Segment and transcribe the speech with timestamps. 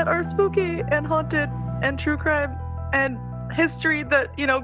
[0.00, 1.50] that are spooky and haunted
[1.82, 2.56] and true crime
[2.94, 3.18] and
[3.52, 4.62] history that, you know,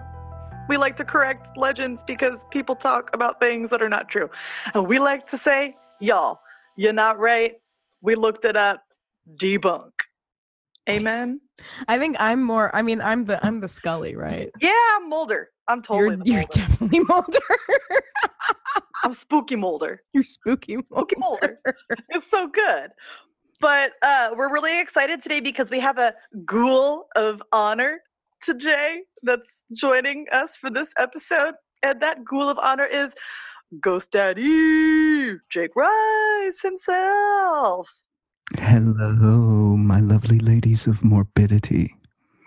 [0.66, 4.30] we like to correct legends because people talk about things that are not true.
[4.72, 6.40] And we like to say, y'all,
[6.78, 7.52] you're not right.
[8.00, 8.82] We looked it up.
[9.36, 9.90] Debunk.
[10.88, 11.42] Amen.
[11.86, 12.74] I think I'm more.
[12.74, 14.48] I mean, I'm the I'm the Scully, right?
[14.58, 15.50] Yeah, I'm Mulder.
[15.68, 17.38] I'm totally you're you're definitely Mulder.
[19.04, 20.00] I'm spooky Mulder.
[20.14, 20.78] you're spooky.
[20.82, 21.60] Spooky Mulder.
[22.08, 22.90] It's so good.
[23.60, 28.00] But uh, we're really excited today because we have a ghoul of honor
[28.42, 31.54] today that's joining us for this episode.
[31.82, 33.14] And that ghoul of honor is
[33.80, 38.04] Ghost Daddy, Jake Rice himself.
[38.54, 41.96] Hello, my lovely ladies of morbidity.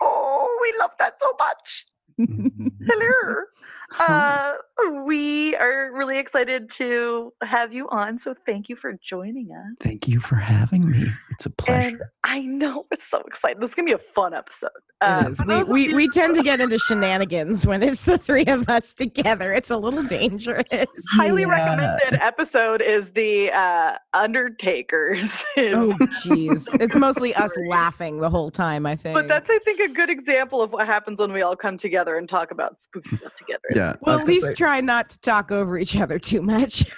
[0.00, 1.86] Oh, we love that so much.
[2.86, 3.42] Hello.
[3.98, 4.54] Uh,
[5.04, 8.18] we are really excited to have you on.
[8.18, 9.76] So thank you for joining us.
[9.80, 11.06] Thank you for having me.
[11.30, 12.12] It's a pleasure.
[12.32, 13.60] I know we're so excited.
[13.60, 14.70] This is gonna be a fun episode.
[15.02, 18.68] It Uh, We, we, we tend to get into shenanigans when it's the three of
[18.68, 19.52] us together.
[19.52, 20.64] It's a little dangerous.
[21.12, 25.44] highly recommended episode is the uh, Undertakers.
[25.56, 25.92] in- Oh,
[26.24, 26.68] jeez.
[26.80, 29.14] It's mostly us laughing the whole time, I think.
[29.14, 32.16] But that's, I think, a good example of what happens when we all come together
[32.16, 33.60] and talk about spooky stuff together.
[33.70, 33.96] It's Yeah.
[34.02, 36.84] Well, at least say- try not to talk over each other too much.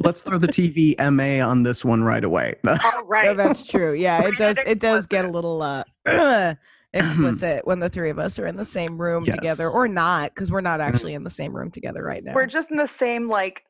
[0.00, 2.54] Let's throw the TV MA on this one right away.
[2.66, 3.92] all So that's true.
[3.92, 4.58] Yeah, it does.
[4.66, 5.84] It does get a little uh,
[6.92, 10.50] explicit when the three of us are in the same room together, or not, because
[10.50, 12.34] we're not actually in the same room together right now.
[12.34, 13.62] We're just in the same like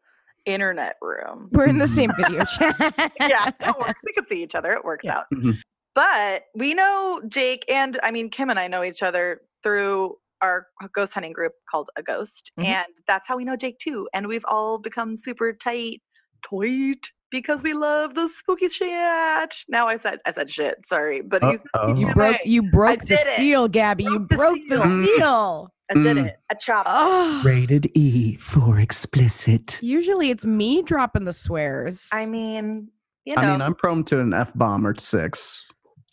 [0.44, 1.48] internet room.
[1.52, 2.76] We're in the same video chat.
[3.20, 4.02] yeah, it works.
[4.04, 4.72] We can see each other.
[4.72, 5.18] It works Yeah.
[5.18, 5.24] out.
[5.34, 5.56] Mhm.
[5.94, 10.66] But we know Jake and I mean Kim and I know each other through our
[10.94, 12.64] ghost hunting group called AGHOST, Mhm.
[12.66, 14.08] and that's how we know Jake too.
[14.14, 16.02] And we've all become super tight,
[16.48, 19.54] tight because we love the spooky shit.
[19.68, 20.86] Now I said I said shit.
[20.86, 21.64] Sorry, but he's
[21.96, 22.38] You broke.
[22.44, 23.36] You broke the did it.
[23.36, 24.04] seal, Gabby.
[24.04, 25.04] You Broke the broke the seal.
[25.18, 25.72] seal.
[25.90, 26.26] I did Mm.
[26.26, 26.36] it.
[26.50, 26.88] I chopped.
[26.90, 27.42] Oh.
[27.44, 29.80] Rated E for explicit.
[29.82, 32.08] Usually it's me dropping the swears.
[32.12, 32.88] I mean,
[33.24, 35.64] you know, I mean, I'm prone to an F bomb or six.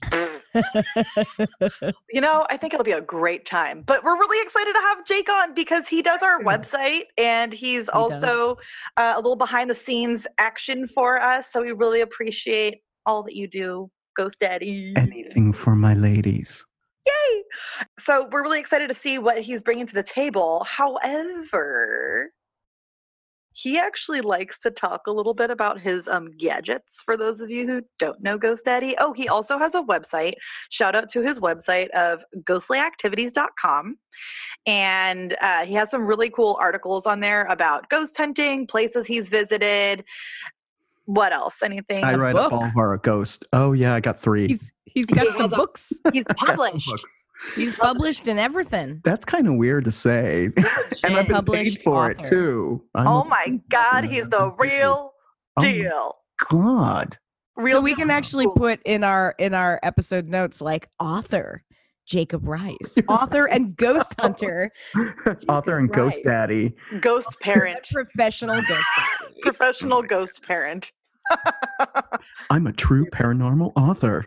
[2.11, 3.83] you know, I think it'll be a great time.
[3.85, 7.87] But we're really excited to have Jake on because he does our website and he's
[7.87, 8.23] does.
[8.23, 8.57] also
[8.97, 11.51] uh, a little behind the scenes action for us.
[11.51, 14.93] So we really appreciate all that you do, Ghost Daddy.
[14.95, 16.65] Anything for my ladies.
[17.05, 17.43] Yay!
[17.99, 20.63] So we're really excited to see what he's bringing to the table.
[20.65, 22.31] However,
[23.53, 27.49] he actually likes to talk a little bit about his um, gadgets for those of
[27.49, 28.95] you who don't know Ghost Daddy.
[28.99, 30.33] Oh, he also has a website.
[30.69, 33.97] Shout out to his website of ghostlyactivities.com.
[34.65, 39.29] And uh, he has some really cool articles on there about ghost hunting, places he's
[39.29, 40.03] visited.
[41.05, 41.61] What else?
[41.61, 42.03] Anything?
[42.03, 42.53] I A write up book.
[42.61, 43.45] all of our ghost.
[43.51, 44.47] Oh yeah, I got three.
[44.47, 45.93] he's he's He got has some a- books.
[46.13, 46.87] He's I got published.
[46.89, 47.27] books.
[47.55, 49.01] He's published and everything.
[49.03, 50.45] That's kind of weird to say.
[51.03, 52.83] and I've been paid Published for it too.
[52.95, 55.11] I'm Oh my God, he's the real
[55.57, 56.15] Oh deal.
[56.49, 57.17] God.
[57.55, 61.63] Real so we can actually put in our in our episode notes like author
[62.07, 64.71] Jacob Rice, author and ghost hunter,
[65.47, 66.75] Author and Ghost Daddy.
[66.99, 68.85] ghost parent, professional ghost
[69.43, 70.91] professional ghost parent.
[72.49, 74.25] I'm a true paranormal author.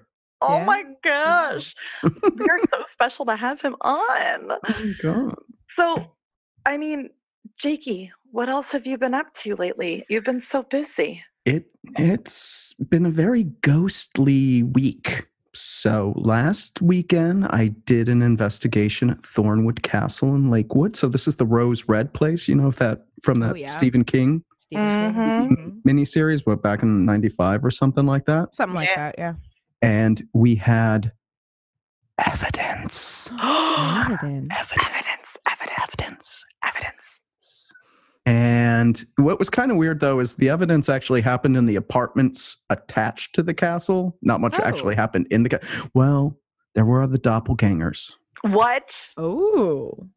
[0.48, 0.64] Oh Yeah.
[0.64, 1.74] my gosh.
[2.02, 4.50] we are so special to have him on.
[4.50, 5.34] Oh my God.
[5.68, 6.12] So,
[6.64, 7.10] I mean,
[7.58, 10.04] Jakey, what else have you been up to lately?
[10.08, 11.22] You've been so busy.
[11.44, 15.26] It it's been a very ghostly week.
[15.54, 20.96] So last weekend I did an investigation at Thornewood Castle in Lakewood.
[20.96, 23.66] So this is the Rose Red place, you know, if that from Oh, that yeah.
[23.68, 25.12] Stephen King Stephen King.
[25.12, 25.48] Mhm.
[25.48, 25.82] Mhm.
[25.82, 28.54] miniseries, what back in '95 or something like that.
[28.54, 28.96] Something like Yeah.
[28.96, 29.34] that, yeah.
[29.82, 31.12] And we had
[32.18, 33.32] evidence.
[34.08, 34.48] Evidence.
[34.50, 36.44] evidence, evidence, Evidence.
[36.64, 37.22] evidence.
[38.24, 42.56] And what was kind of weird though is the evidence actually happened in the apartments
[42.70, 44.16] attached to the castle.
[44.22, 44.64] Not much Oh.
[44.64, 45.90] actually happened in the castle.
[45.94, 46.38] Well,
[46.74, 48.14] there were the doppelgangers.
[48.42, 49.08] What?
[49.16, 50.08] Oh.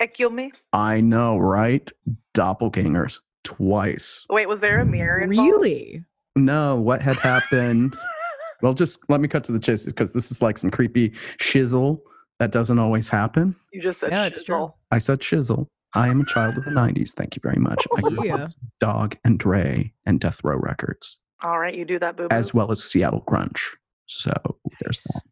[0.00, 0.52] Excuse me?
[0.72, 1.88] I know, right?
[2.34, 4.26] Doppelgangers twice.
[4.28, 5.20] Wait, was there a mirror?
[5.20, 5.48] involved?
[5.50, 6.04] Really?
[6.36, 7.94] No, what had happened?
[8.64, 12.00] Well, just let me cut to the chase because this is like some creepy shizzle
[12.38, 13.54] that doesn't always happen.
[13.74, 14.56] You just said Yeah, it's true.
[14.56, 14.72] shizzle.
[14.90, 15.66] I said shizzle.
[15.94, 17.12] I am a child of the 90s.
[17.14, 17.86] Thank you very much.
[17.94, 18.46] I grew up Yeah.
[18.80, 22.26] Dog and Dre and Death Row Records, All right, you do that, boo.
[22.30, 23.60] as well as Seattle Grunge.
[24.06, 24.32] So
[24.80, 25.22] there's that.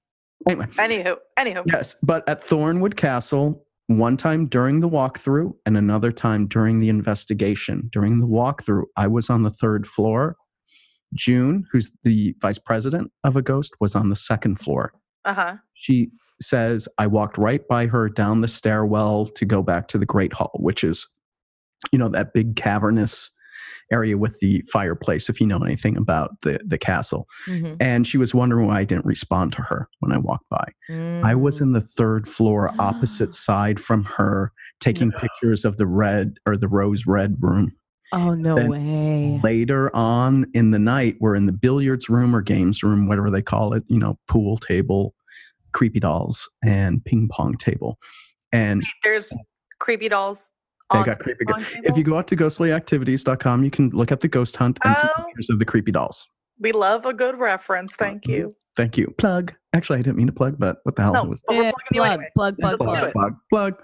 [0.47, 1.63] Anyway, Anywho, anywho.
[1.67, 6.91] yes, but at Thornewood Castle, one time during the walkthrough and another time during the
[6.91, 7.89] investigation.
[7.91, 10.37] During the walkthrough, I was on the third floor
[11.15, 14.93] June, who's the vice president of AGHOST, was on the second floor.
[15.25, 15.57] Uh huh.
[15.75, 16.11] She
[16.41, 20.33] says, I walked right by her down the stairwell to go back to the Great
[20.33, 21.07] Hall, which is,
[21.93, 23.31] you know, that big cavernous
[23.93, 27.27] area with the fireplace, if you know anything about the, the castle.
[27.47, 27.77] Mhm.
[27.79, 30.67] And she was wondering why I didn't respond to her when I walked by.
[30.91, 31.63] I was Mm.
[31.63, 36.69] in the third floor, opposite side from her, taking pictures of the red or the
[36.69, 37.73] rose red room.
[38.13, 39.41] Oh no then way.
[39.43, 43.43] Later on in the night, we're in the billiards room or games room, whatever they
[43.43, 45.15] call it, you know, pool table,
[45.73, 47.99] creepy dolls, and ping pong table.
[48.53, 49.33] And There's
[49.81, 50.53] creepy dolls.
[50.93, 51.45] they got the creepy.
[51.47, 54.79] ping pong If you go out to ghostlyactivities.com, you can look at the ghost hunt
[54.85, 55.25] and see Oh.
[55.25, 56.29] pictures of the creepy dolls.
[56.59, 57.97] we love a good reference.
[57.97, 58.51] Thank you.
[58.77, 59.13] Thank you.
[59.19, 59.53] Plug.
[59.75, 61.73] Actually, I didn't mean to plug, but what the hell No, was but we're Eh,
[61.73, 62.31] plugging you plug, anyway.
[62.37, 63.13] plug, plug, Let's plug.
[63.13, 63.75] plug, plug.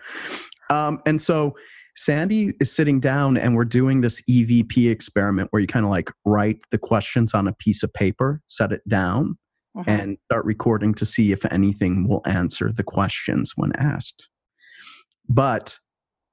[0.70, 1.56] Um, and so
[1.98, 6.10] Sandy is sitting down and we're doing this EVP experiment where you kind of like
[6.24, 9.36] write the questions on a piece of paper, set it down,
[9.76, 9.84] Mhm.
[9.88, 14.30] and start recording to see if anything will answer the questions when asked.
[15.28, 15.80] But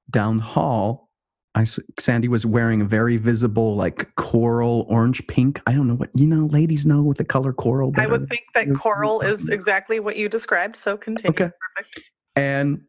[0.10, 1.10] down the hall,
[1.56, 1.64] I,
[2.00, 5.62] Sandy was wearing a very visible like coral orange pink.
[5.66, 6.46] I don't know what you know.
[6.46, 7.92] Ladies know with the color coral.
[7.98, 10.76] I would think that coral is exactly what you described.
[10.76, 11.32] So continue.
[11.32, 11.50] Okay.
[11.78, 12.02] Perfect.
[12.36, 12.82] And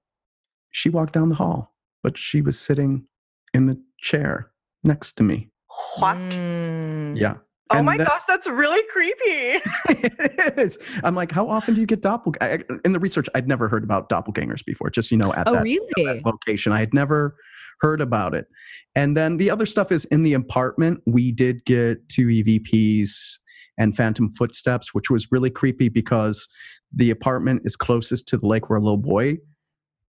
[0.72, 3.06] she walked down the hall, but she was sitting
[3.54, 4.50] in the chair
[4.84, 5.50] next to me.
[5.98, 6.16] What?
[6.16, 7.18] Mm.
[7.18, 7.34] Yeah.
[7.70, 9.18] Oh And my that- gosh, that's really creepy.
[9.88, 10.78] it is.
[11.02, 12.80] I'm like, how often do you get doppelgangers?
[12.84, 15.62] In the research, I'd never heard about doppelgangers before, just, you know, at Oh that,
[15.64, 16.22] really?
[16.24, 16.72] location.
[16.72, 17.34] I had never
[17.80, 18.46] heard about it.
[18.94, 23.38] And then the other stuff is in the apartment, we did get two EVPs
[23.76, 26.48] and phantom footsteps, which was really creepy because
[26.94, 29.36] the apartment is closest to the lake where a little boy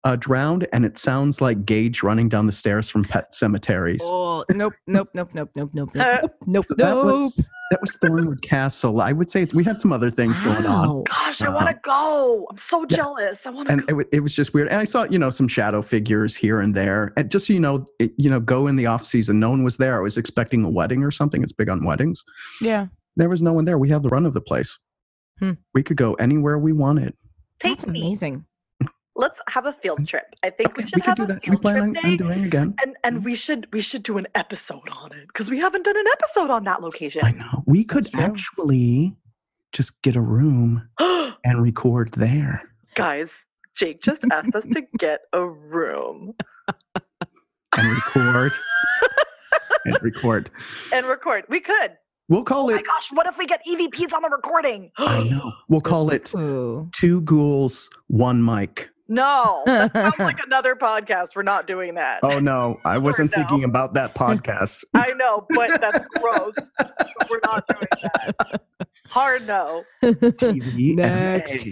[0.04, 4.00] uh, drowned, and it sounds like Gage running down the stairs from Pet Cemeteries.
[4.04, 7.96] Oh nope, nope, nope, nope, nope, nope, Uh, nope, nope, So that was that was
[8.02, 9.00] Thornewood Castle.
[9.00, 10.88] I would say we had some other things going on.
[10.88, 11.04] Wow.
[11.06, 11.54] Gosh, I Wow.
[11.56, 12.46] want to go.
[12.50, 12.96] I'm so Yeah.
[12.96, 13.46] jealous.
[13.46, 13.98] I want to and go.
[13.98, 14.68] it, it was just weird.
[14.68, 17.12] And I saw, you know, some shadow figures here and there.
[17.16, 19.38] And just so you know, it, you know, go in the off season.
[19.40, 19.98] No one was there.
[19.98, 21.42] I was expecting a wedding or something.
[21.42, 22.24] It's big on weddings.
[22.62, 22.86] Yeah,
[23.16, 23.76] There was no one there.
[23.78, 24.78] We had the run of the place.
[25.40, 25.52] Hmm.
[25.74, 27.14] We could go anywhere we wanted.
[27.60, 28.00] Take that's me.
[28.00, 28.44] amazing.
[29.18, 30.34] Let's have a field trip.
[30.44, 31.40] I think we Okay, should have do a that.
[31.42, 32.16] We field plan trip on, day.
[32.16, 32.74] doing again.
[32.82, 35.96] and and we should we should do an episode on it because we haven't done
[35.98, 37.22] an episode on that location.
[37.24, 37.64] I know.
[37.66, 39.16] We could actually
[39.72, 40.88] just get a room
[41.44, 42.62] and record there.
[42.94, 46.34] Guys, Jake just asked us to get a room
[47.76, 48.52] And record.
[49.84, 50.50] and record.
[50.92, 51.44] and record.
[51.48, 51.96] We could.
[52.28, 52.86] We'll call Oh my it.
[52.86, 54.90] gosh, what if we get EVPs on the recording?
[54.98, 55.52] I know.
[55.68, 56.88] We'll call it Ooh.
[56.92, 58.90] Two Ghouls, One Mic.
[59.08, 61.34] No, that sounds like another podcast.
[61.34, 62.20] We're not doing that.
[62.22, 63.38] Oh no, I wasn't no.
[63.38, 64.84] thinking about that podcast.
[64.94, 66.54] I know, but that's gross.
[66.76, 68.62] But We're not doing that.
[69.08, 69.84] Hard no.
[70.02, 70.94] TV.
[70.94, 71.66] Next.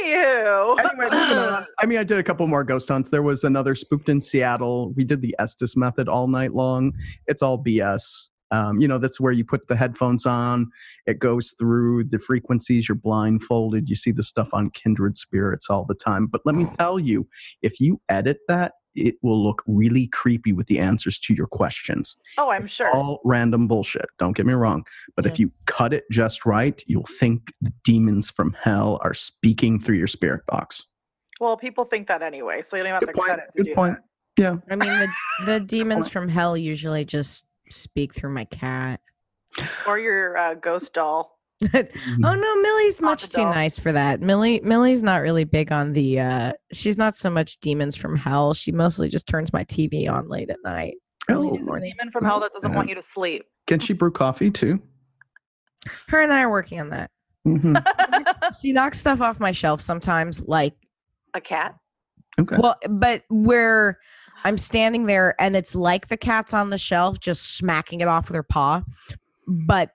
[0.00, 1.66] Anywho, anyway.
[1.80, 3.10] I mean, I did a couple more ghost hunts.
[3.10, 4.92] There was another spooked in Seattle.
[4.96, 6.92] We did the Estes method all night long.
[7.26, 8.28] It's all BS.
[8.54, 10.70] Um, you know, that's where you put the headphones on.
[11.06, 12.88] It goes through the frequencies.
[12.88, 13.88] You're blindfolded.
[13.88, 16.26] You see the stuff on kindred spirits all the time.
[16.26, 17.26] But let me tell you,
[17.62, 22.16] if you edit that, it will look really creepy with the answers to your questions.
[22.38, 22.94] oh, I'm sure.
[22.94, 24.06] All random bullshit.
[24.20, 24.84] Don't get me wrong.
[25.16, 29.80] But if you cut it just right, you'll think the demons from hell are speaking
[29.80, 30.84] through your spirit box.
[31.40, 33.28] Well, people think that anyway, so you don't have Good to point.
[33.30, 33.98] cut it to Good do point.
[34.38, 34.56] Yeah.
[34.70, 35.08] I mean, the
[35.46, 39.00] the demons from hell usually just speak through my cat.
[39.86, 41.38] Or your uh, ghost doll.
[41.72, 43.50] Oh no, Millie's Not much too doll.
[43.52, 44.20] nice for that.
[44.20, 48.52] Millie Millie's not really big on the uh she's not so much demons from hell.
[48.54, 50.94] She mostly just turns my TV on late at night.
[51.30, 53.44] Oh, She's a demon from hell that doesn't want you to sleep.
[53.66, 54.82] Can she brew coffee too?
[56.08, 57.10] Her and I are working on that.
[57.46, 57.80] Mhm.
[58.60, 60.74] she knocks stuff off my shelf sometimes like
[61.34, 61.76] A cat?
[62.38, 62.56] Okay.
[62.58, 64.00] well but where
[64.44, 68.28] I'm standing there and it's like the cat's on the shelf just smacking it off
[68.28, 68.82] with her paw.
[69.46, 69.90] But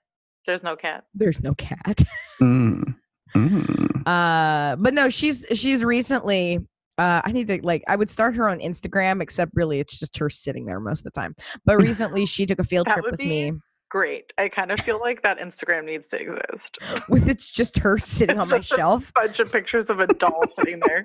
[0.46, 1.04] There's no cat.
[1.14, 2.02] there's no cat.
[2.42, 2.94] Mm.
[3.36, 4.02] Mm.
[4.06, 6.58] uh but no she's she's recently
[6.98, 10.16] uh i need to like i would start her on instagram except really it's just
[10.18, 13.04] her sitting there most of the time but recently she took a field That trip
[13.04, 13.52] would with be- me
[13.90, 14.32] Great.
[14.38, 16.78] I kind of feel like that Instagram needs to exist.
[17.08, 20.06] with it's just her sitting It's on my a shelf bunch of pictures of a
[20.06, 21.02] doll sitting there.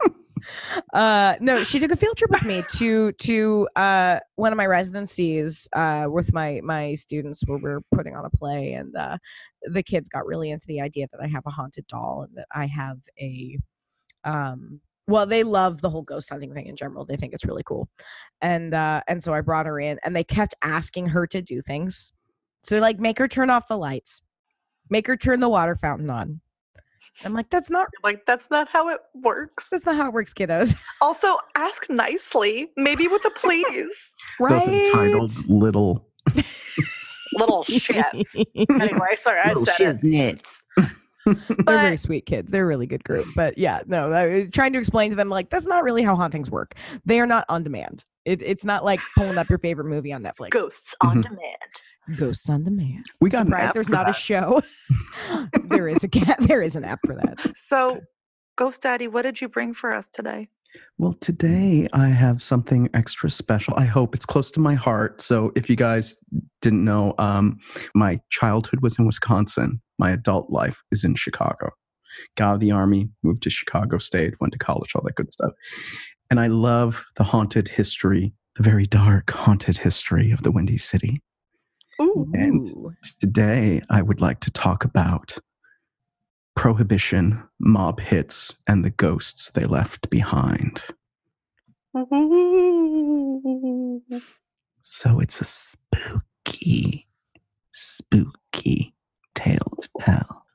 [0.93, 4.65] Uh no she took a field trip with me to to uh one of my
[4.65, 9.17] residencies uh with my my students where we're putting on a play and uh
[9.63, 12.47] the kids got really into the idea that i have a haunted doll and that
[12.53, 13.57] i have a
[14.25, 17.63] um well they love the whole ghost hunting thing in general they think it's really
[17.65, 17.89] cool
[18.41, 21.61] and uh and so i brought her in and they kept asking her to do
[21.61, 22.13] things
[22.61, 24.21] So like make her turn off the lights.
[24.89, 26.41] Make her turn the water fountain on.
[27.25, 29.69] I'm like, that's not Like that's not how it works.
[29.69, 30.75] that's not how it works, kiddos.
[31.01, 34.15] Also, ask nicely, maybe with a please.
[34.39, 34.49] right?
[34.65, 36.07] Those entitled little
[37.33, 38.43] Little shits.
[38.55, 39.95] Anyway, sorry, I little said it.
[39.97, 40.63] shiznits.
[41.25, 41.35] They're
[41.65, 42.51] But- very sweet kids.
[42.51, 43.25] They're a really good group.
[43.35, 46.15] But yeah, no, I was trying to explain to them like that's not really how
[46.15, 46.75] hauntings work.
[47.05, 48.05] They are not on demand.
[48.25, 50.51] It, it's not like pulling up your favorite movie on Netflix.
[50.51, 51.23] Ghosts on Mhm.
[51.23, 51.71] demand.
[52.17, 53.05] Ghosts on demand.
[53.21, 54.61] We got Surprised there's for not a show.
[55.65, 56.39] there is a cat.
[56.45, 57.53] There is an app for that.
[57.55, 58.01] So,
[58.55, 60.49] Ghost Daddy, what did you bring for us today?
[60.97, 63.73] Well, today I have something extra special.
[63.77, 65.21] I hope it's close to my heart.
[65.21, 66.17] So, if you guys
[66.61, 67.57] didn't know, um,
[67.95, 69.81] my childhood was in Wisconsin.
[69.97, 71.71] My adult life is in Chicago.
[72.37, 75.33] Got out of the army, moved to Chicago State, went to college, all that good
[75.33, 75.51] stuff.
[76.29, 81.21] And I love the haunted history, the very dark haunted history of the Windy City.
[82.01, 82.29] Ooh.
[82.33, 82.65] And-
[83.19, 85.37] Today, I would like to talk about
[86.55, 90.83] prohibition, mob hits, and the ghosts they left behind.
[94.81, 97.07] So it's a spooky,
[97.71, 98.93] spooky
[99.33, 100.45] tale to tell.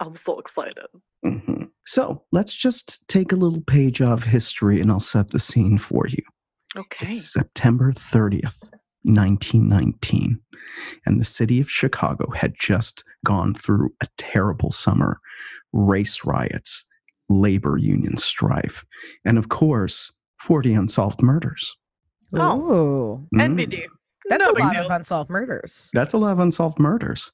[0.00, 0.86] I'm so excited.
[1.24, 1.70] Mhm.
[1.84, 6.06] So let's just take a little page of history and I'll set the scene for
[6.06, 6.22] you.
[6.76, 7.08] Okay.
[7.08, 8.70] It's September 30th,
[9.04, 10.40] 1919.
[11.06, 15.20] And the city of Chicago had just gone through a terrible summer
[15.72, 16.86] race riots,
[17.28, 18.84] labor union strife,
[19.24, 21.76] and of course, 40 unsolved murders.
[22.34, 22.60] Oh.
[22.60, 23.26] Ooh.
[23.36, 23.56] Mm.
[23.56, 23.84] NBD.
[24.28, 24.84] That's No a lot deal.
[24.84, 25.90] of unsolved murders.
[25.92, 27.32] That's a lot of unsolved murders.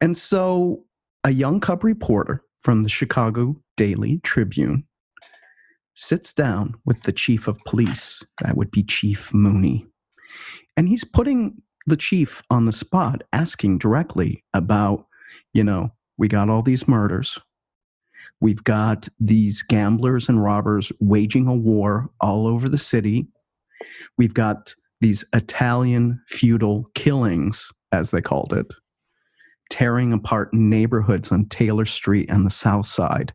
[0.00, 0.84] And so
[1.24, 4.84] a young cub reporter from the Chicago Daily Tribune
[5.94, 8.24] sits down with the chief of police.
[8.42, 9.86] That would be Chief Mooney.
[10.76, 15.06] And he's putting the chief on the spot, asking directly about,
[15.52, 17.38] you know, we got all these murders.
[18.40, 23.28] We've got these gamblers and robbers waging a war all over the city.
[24.16, 28.66] We've got these Italian feudal killings, as they called it,
[29.70, 33.32] tearing apart neighborhoods on Taylor Street and the South Side.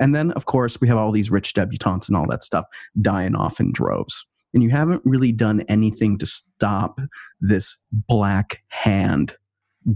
[0.00, 2.66] And then, of course, we have all these rich debutantes and all that stuff
[3.00, 4.26] dying off in droves.
[4.54, 7.00] And you haven't really done anything to stop
[7.40, 9.36] this black hand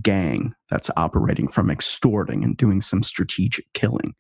[0.00, 4.14] gang that's operating from extorting and doing some strategic killing.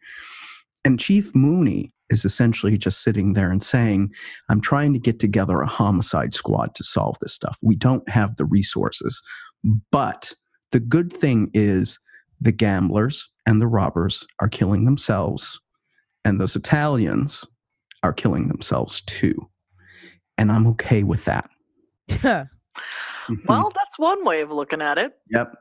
[0.84, 4.10] And Chief Mooney is essentially just sitting there and saying,
[4.48, 7.58] I'm trying to get together a homicide squad to solve this stuff.
[7.62, 9.22] We don't have the resources.
[9.90, 10.34] But
[10.72, 11.98] the good thing is
[12.40, 15.60] the gamblers and the robbers are killing themselves,
[16.24, 17.46] and those Italians
[18.02, 19.48] are killing themselves too.
[20.42, 21.48] And I'm okay with that.
[22.24, 22.46] Yeah.
[23.46, 25.12] Well, that's one way of looking at it.
[25.30, 25.54] Yep.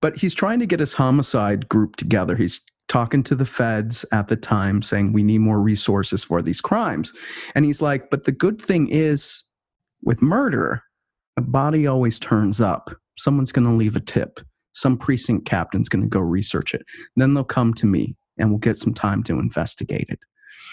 [0.00, 2.34] But he's trying to get his homicide group together.
[2.34, 6.62] He's talking to the feds at the time saying we need more resources for these
[6.62, 7.12] crimes.
[7.54, 9.44] And he's like, but the good thing is
[10.02, 10.82] with murder,
[11.36, 12.90] a body always turns up.
[13.18, 14.40] Someone's going to leave a tip.
[14.72, 16.86] Some precinct captain's going to go research it.
[17.16, 20.20] Then they'll come to me and we'll get some time to investigate it.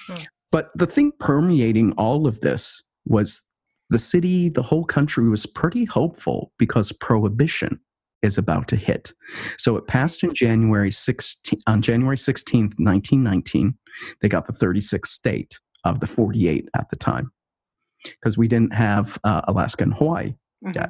[0.07, 0.23] Hmm.
[0.49, 3.43] But the thing permeating all of this was
[3.89, 7.79] the city, the whole country was pretty hopeful because prohibition
[8.21, 9.11] is about to hit.
[9.57, 13.77] So it passed in January 16 on January 16th, 1919.
[14.21, 17.31] They got the 36th state of the 48 at the time
[18.05, 20.33] because we didn't have uh, Alaska and Hawaii.
[20.65, 20.75] Mhm.
[20.75, 20.87] Yeah.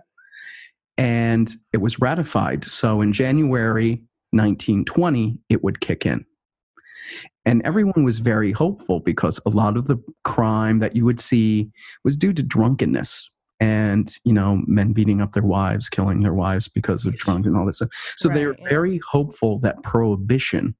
[0.97, 2.63] And it was ratified.
[2.63, 6.25] So in January 1920, it would kick in.
[7.45, 11.69] And everyone was very hopeful because a lot of the crime that you would see
[12.03, 13.29] was due to drunkenness
[13.59, 17.55] and, you know, men beating up their wives, killing their wives because of drunk and
[17.57, 17.89] all this stuff.
[18.17, 18.69] So they're yeah.
[18.69, 20.75] very hopeful that prohibition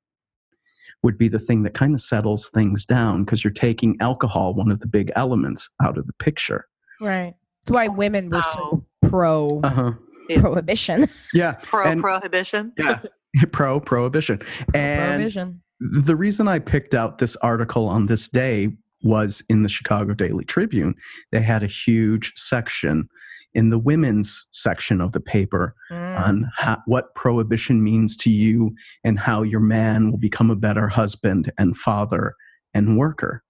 [1.03, 4.71] would be the thing that kind of settles things down because you're taking alcohol, one
[4.71, 6.65] of the big elements, out of the picture.
[7.01, 7.33] Right.
[7.65, 9.93] That's why women were so pro Uh-huh.
[10.39, 11.07] Prohibition.
[11.33, 11.55] Yeah.
[11.61, 12.71] Pro and- prohibition.
[12.77, 13.01] Yeah.
[13.51, 14.39] Pro prohibition.
[14.73, 15.61] And prohibition.
[15.91, 18.69] The reason I picked out this article on this day
[19.03, 20.95] was in the Chicago Daily Tribune.
[21.31, 23.09] They had a huge section
[23.53, 26.21] in the women's section of the paper Mm.
[26.21, 28.73] on how, what prohibition means to you
[29.03, 32.33] and how your man will become a better husband and father
[32.73, 33.43] and worker.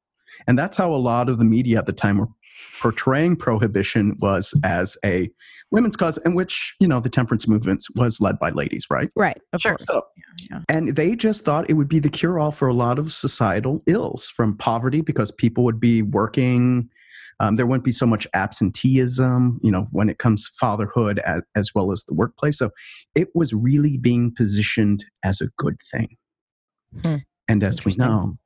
[0.47, 2.27] And that's how a lot of the media at the time were
[2.81, 5.29] portraying prohibition was as a
[5.71, 9.09] women's cause, in which, you know, the temperance movement was led by ladies, right?
[9.15, 9.41] Right.
[9.53, 9.71] Of Sure.
[9.71, 9.85] course.
[9.87, 10.03] So,
[10.49, 10.59] yeah.
[10.69, 13.81] and they just thought it would be the cure all for a lot of societal
[13.87, 16.89] ills from poverty because people would be working
[17.39, 21.71] Um, there wouldn't be so much absenteeism, you know, when it comes fatherhood as, as
[21.73, 22.59] well as the workplace.
[22.59, 22.69] So
[23.15, 26.15] it was really being positioned as a good thing.
[27.01, 27.15] Hmm.
[27.47, 28.37] And as we know,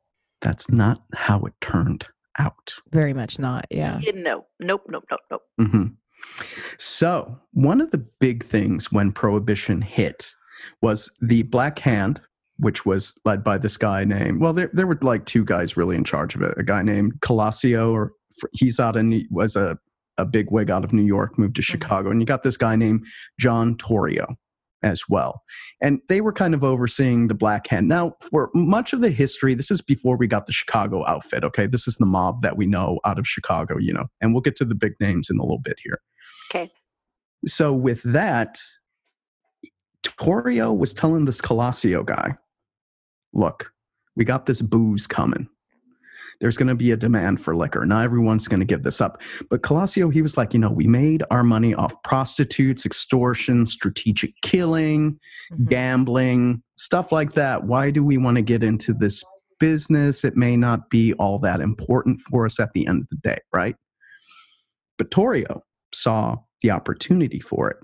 [0.48, 2.06] that's not how it turned
[2.40, 2.74] out.
[2.94, 3.66] Very much not.
[3.70, 4.00] Yeah.
[4.02, 5.42] Yeah, no, nope, nope, nope, nope.
[5.60, 5.84] hmm
[6.78, 10.32] So, one of the big things when Prohibition hit
[10.82, 12.22] was the Black Hand,
[12.60, 15.96] which was led by this guy named, well, there, there were like two guys really
[15.98, 16.54] in charge of it.
[16.58, 18.14] A guy named Colasio, or
[18.54, 19.78] he's out in, was a,
[20.18, 21.66] a big wig out of New York, moved to Mhm.
[21.66, 22.10] Chicago.
[22.10, 23.06] And you got this guy named
[23.40, 24.36] John Torrio
[24.84, 25.42] as well.
[25.82, 27.88] And they were kind of overseeing the Black Hand.
[27.88, 31.66] Now, for much of the history, this is before we got the Chicago outfit, okay?
[31.66, 34.56] This is the mob that we know out of Chicago, you know, and we'll get
[34.58, 36.00] to the big names in a little bit here.
[36.52, 36.70] Okay.
[37.46, 38.58] So with that,
[40.04, 42.38] Torrio was telling this Colasio guy,
[43.34, 43.72] look,
[44.16, 45.48] we got this booze coming.
[46.40, 47.86] There's going to be a demand for liquor.
[47.86, 49.22] Not everyone's going to give this up.
[49.50, 54.34] But Colasio, he was like, you know, we made our money off prostitutes, extortion, strategic
[54.42, 55.20] killing,
[55.52, 55.70] Mhm.
[55.70, 57.64] gambling, stuff like that.
[57.64, 59.24] Why do we want to get into this
[59.60, 60.24] business?
[60.24, 63.40] It may not be all that important for us at the end of the day,
[63.54, 63.76] right?
[64.98, 65.62] But Torrio
[65.94, 67.78] saw the opportunity for it.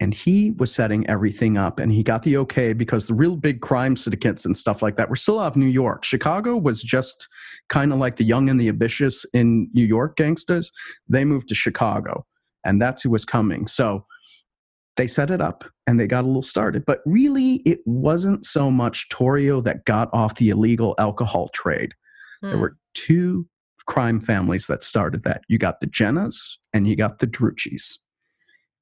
[0.00, 3.60] And he was setting everything up and he got the okay because the real big
[3.60, 6.04] crime syndicates and stuff like that were still out of New York.
[6.04, 7.26] Chicago was just
[7.68, 10.70] kind of like the young and the ambitious in New York gangsters.
[11.08, 12.24] They moved to Chicago
[12.64, 13.66] and that's who was coming.
[13.66, 14.06] So
[14.96, 16.84] they set it up and they got a little started.
[16.86, 21.92] But really, it wasn't so much Torrio that got off the illegal alcohol trade.
[22.42, 22.60] There Hmm.
[22.60, 23.48] were two
[23.86, 25.42] crime families that started that.
[25.48, 26.36] You got the Gennas
[26.72, 27.98] and you got the Druchis.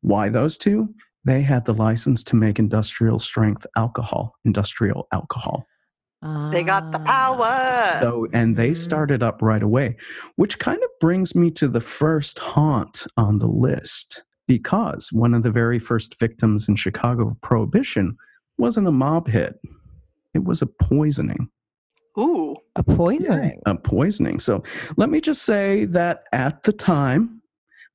[0.02, 0.94] Why those two?
[1.24, 5.64] They had the license to make industrial strength alcohol, industrial alcohol.
[6.50, 7.36] They got the Ah.
[7.36, 8.00] power.
[8.00, 8.76] So, and they Mhm.
[8.76, 9.96] started up right away,
[10.36, 15.42] which kind of brings me to the first haunt on the list because one of
[15.42, 18.16] the very first victims in Chicago of Prohibition
[18.58, 19.60] wasn't a mob hit,
[20.34, 21.48] it was a poisoning.
[22.18, 22.56] Ooh.
[22.76, 23.60] A poisoning.
[23.66, 24.38] a poisoning.
[24.38, 24.62] So
[24.96, 27.35] let me just say that at the time,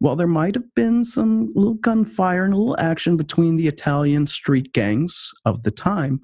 [0.02, 4.26] while there might have been some little gunfire and a little action between the Italian
[4.26, 6.20] street gangs of the time,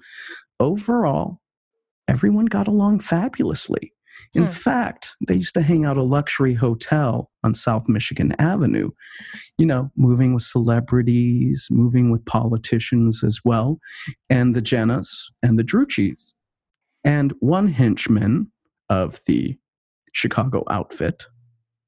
[0.60, 1.40] overall,
[2.08, 3.94] everyone got along fabulously.
[4.34, 4.50] In Hmm.
[4.50, 8.90] fact, they used to hang out a luxury hotel on South Michigan Avenue,
[9.60, 13.78] you know, moving with celebrities, moving with politicians as well,
[14.28, 15.10] and the Gennas
[15.44, 16.34] and the Druchis.
[17.04, 18.52] And one henchman
[18.90, 19.56] of the
[20.14, 21.28] Chicago outfit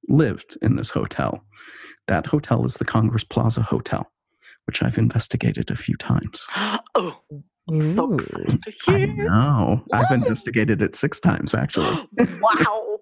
[0.10, 1.44] lived in this hotel.
[2.08, 4.12] That hotel is the Congress Plaza Hotel,
[4.66, 6.46] which I've investigated a few times.
[6.96, 7.22] oh,
[7.70, 9.30] I'm so excited to I hear.
[9.30, 9.84] know.
[9.94, 11.86] I've investigated it six times, actually.
[12.42, 12.98] wow.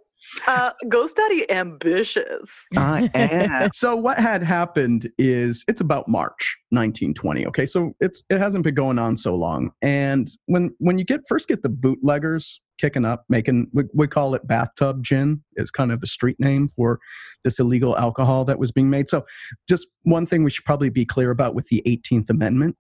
[0.47, 2.67] Uh, Ghost Daddy ambitious.
[2.75, 3.69] I am.
[3.73, 7.45] so what had happened is it's about March 1920.
[7.47, 11.21] Okay, so it's it hasn't been going on so long, and when when you get
[11.27, 15.91] first get the bootleggers kicking up, making we, we call it bathtub gin is kind
[15.91, 16.99] of the street name for
[17.43, 19.09] this illegal alcohol that was being made.
[19.09, 19.25] So
[19.67, 22.77] just one thing we should probably be clear about with the 18th Amendment: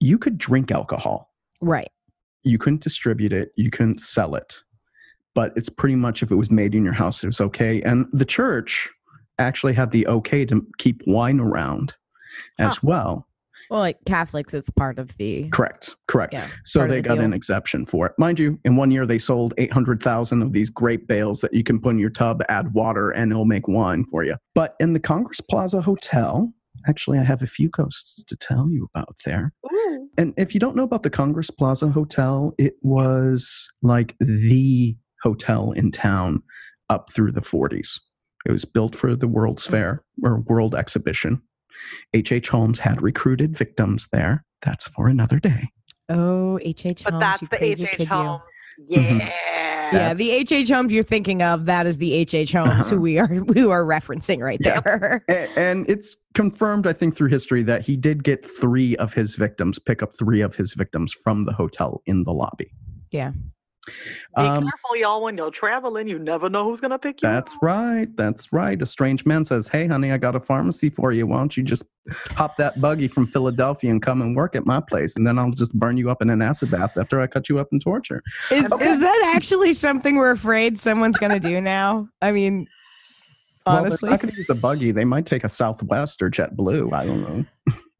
[0.00, 1.90] you could drink alcohol Right.
[2.42, 4.62] you couldn't distribute it, you couldn't sell it.
[5.34, 7.80] But it's pretty much if it was made in your house, it was okay.
[7.82, 8.90] And the church
[9.38, 11.94] actually had the okay to keep wine around
[12.58, 13.26] as well.
[13.70, 16.34] Well, like Catholics, it's part of the Correct, correct.
[16.34, 16.46] yeah.
[16.64, 17.24] So they the got deal.
[17.24, 18.12] an exception for it.
[18.18, 21.80] Mind you, in one year they sold 800,000 of these grape bales that you can
[21.80, 24.36] put in your tub, add water, and it'll make wine for you.
[24.54, 26.52] But in the Congress Plaza Hotel,
[26.86, 29.52] actually, I have a few ghosts to tell you about there.
[29.72, 30.08] Ooh.
[30.18, 35.72] And if you don't know about the Congress Plaza Hotel, it was like the hotel
[35.72, 36.42] in town
[36.90, 38.00] up through the 40s.
[38.46, 41.42] It was built for the World's Fair or World Exhibition.
[42.12, 42.32] H.H.
[42.32, 42.48] H.
[42.48, 44.44] Holmes had recruited victims there.
[44.62, 45.68] That's for another day.
[46.08, 46.84] Oh, H.
[46.84, 47.04] H.
[47.04, 47.96] But that's the crazy H.H.
[47.98, 48.06] kid, you.
[48.14, 48.42] Holmes.
[48.90, 49.18] Mhm.
[49.20, 49.32] Yeah.
[49.92, 50.52] Yeah, the That's- H.
[50.52, 50.70] H.
[50.70, 52.34] Holmes you're thinking of, that is the H.
[52.34, 52.52] H.
[52.52, 52.94] Holmes Uh-huh.
[52.96, 54.80] who we are who are referencing right Yeah.
[54.80, 55.24] there.
[55.56, 59.78] And it's confirmed, I think, through history that he did get three of his victims,
[59.78, 62.72] pick up three of his victims from the hotel in the lobby.
[63.10, 63.32] Yeah.
[63.86, 63.92] Be
[64.36, 66.06] Um, careful, y'all, when you're traveling.
[66.08, 67.62] You never know who's going to pick you That's up.
[67.62, 68.06] right.
[68.16, 68.80] That's right.
[68.80, 71.26] A strange man says, Hey, honey, I got a pharmacy for you.
[71.26, 71.84] Why don't you just
[72.36, 75.16] hop that buggy from Philadelphia and come and work at my place?
[75.16, 77.58] And then I'll just burn you up in an acid bath after I cut you
[77.58, 78.22] up in torture.
[78.52, 78.88] Is, Okay.
[78.88, 82.08] is that actually something we're afraid someone's going to do now?
[82.20, 82.68] I mean,
[83.66, 84.06] Well, honestly.
[84.06, 84.92] they're not going to use a buggy.
[84.92, 86.92] They might take a Southwest or JetBlue.
[86.94, 87.44] I don't know.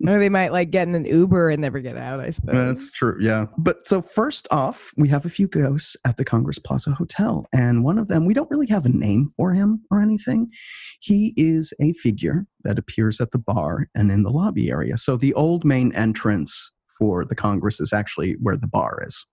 [0.06, 2.20] Or they might like get in an Uber and never get out.
[2.20, 3.16] I suppose That's true.
[3.20, 3.46] Yeah.
[3.58, 7.84] But so first off, we have a few ghosts at the Congress Plaza Hotel, and
[7.84, 10.50] one of them we don't really have a name for him or anything.
[11.00, 14.96] He is a figure that appears at the bar and in the lobby area.
[14.96, 19.24] So the old main entrance for the Congress is actually where the bar is.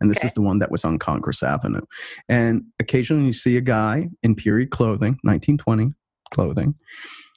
[0.00, 0.26] And this Okay.
[0.26, 1.82] is the one that was on Congress Avenue.
[2.28, 5.92] And occasionally you see a guy in period clothing, 1920
[6.34, 6.74] clothing,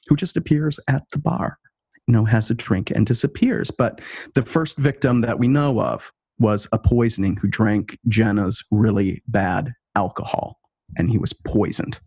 [0.07, 1.59] who just appears at the bar,
[2.07, 3.71] you know, has a drink and disappears.
[3.71, 4.01] But
[4.35, 9.73] the first victim that we know of was a poisoning who drank Genna's really bad
[9.95, 10.59] alcohol
[10.97, 11.99] and he was poisoned.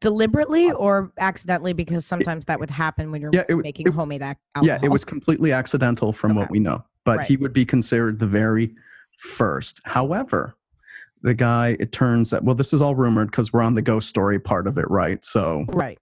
[0.00, 3.94] deliberately uh, or accidentally because sometimes that would happen when you're Yeah, it making it-
[3.94, 7.26] homemade ac- Yeah, it was completely accidental from what we know, but Right.
[7.26, 8.74] he would be considered the very
[9.18, 9.80] first.
[9.84, 10.54] However,
[11.22, 14.08] the guy, it turns out, well, this is all rumored because we're on the ghost
[14.08, 15.24] story part of it, right?
[15.24, 15.98] So, right.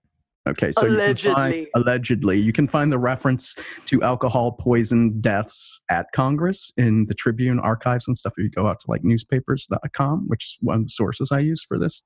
[0.47, 1.67] Okay, so you can find, Allegedly.
[1.75, 7.59] allegedly, you can find the reference to alcohol poison deaths at Congress in the Tribune
[7.59, 8.33] archives and stuff.
[8.37, 11.63] If you go out to like newspapers.com, which is one of the sources I use
[11.63, 12.03] for this,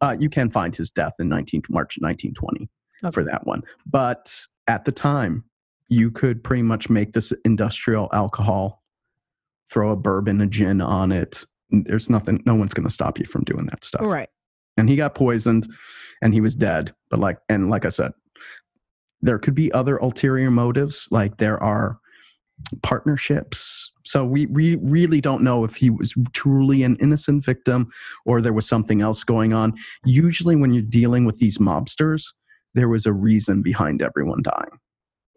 [0.00, 2.68] uh, you can find his death in 19, March 1920
[3.12, 3.62] for that one.
[3.86, 5.44] But at the time,
[5.88, 8.82] you could pretty much make this industrial alcohol,
[9.70, 11.44] throw a bourbon, a gin on it.
[11.70, 14.02] There's nothing, no one's going to stop you from doing that stuff.
[14.02, 14.28] Right.
[14.76, 15.68] And he got poisoned
[16.22, 16.92] and he was dead.
[17.10, 18.12] But like, and like I said,
[19.20, 21.08] there could be other ulterior motives.
[21.10, 21.98] Like there are
[22.82, 23.92] partnerships.
[24.04, 27.88] So we, we really don't know if he was truly an innocent victim
[28.24, 29.74] or there was something else going on.
[30.04, 32.24] Usually, when you're dealing with these mobsters,
[32.74, 34.78] there was a reason behind everyone dying.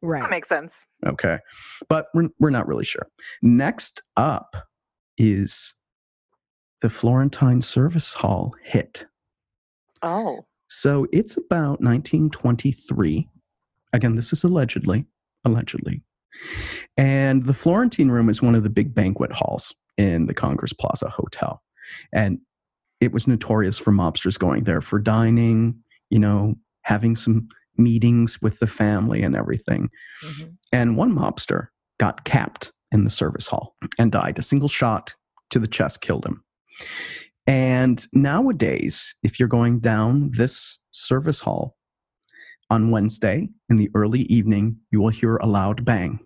[0.02, 0.22] Right.
[0.22, 0.88] That makes sense.
[1.06, 1.40] Okay.
[1.88, 3.08] But we're, we're not really sure.
[3.42, 4.68] Next up
[5.18, 5.76] is
[6.82, 9.06] the Florentine Service Hall hit.
[10.04, 10.46] Oh.
[10.68, 13.30] So it's about 1923.
[13.94, 15.06] Again, this is allegedly,
[15.46, 16.04] allegedly.
[16.98, 21.10] And the Florentine Room is one of the big banquet halls in the Congress Plaza
[21.10, 21.62] Hotel.
[22.12, 22.40] And
[23.00, 25.76] it was notorious for mobsters going there for dining,
[26.10, 29.90] you know, having some meetings with the family and everything.
[30.24, 30.58] Mhm.
[30.72, 31.68] And one mobster
[32.00, 34.40] got capped in the service hall and died.
[34.40, 35.16] A single shot
[35.50, 36.44] to the chest killed him.
[37.48, 41.76] And nowadays, if you're going down this service hall
[42.70, 46.20] on Wednesday in the early evening, you will hear a loud bang.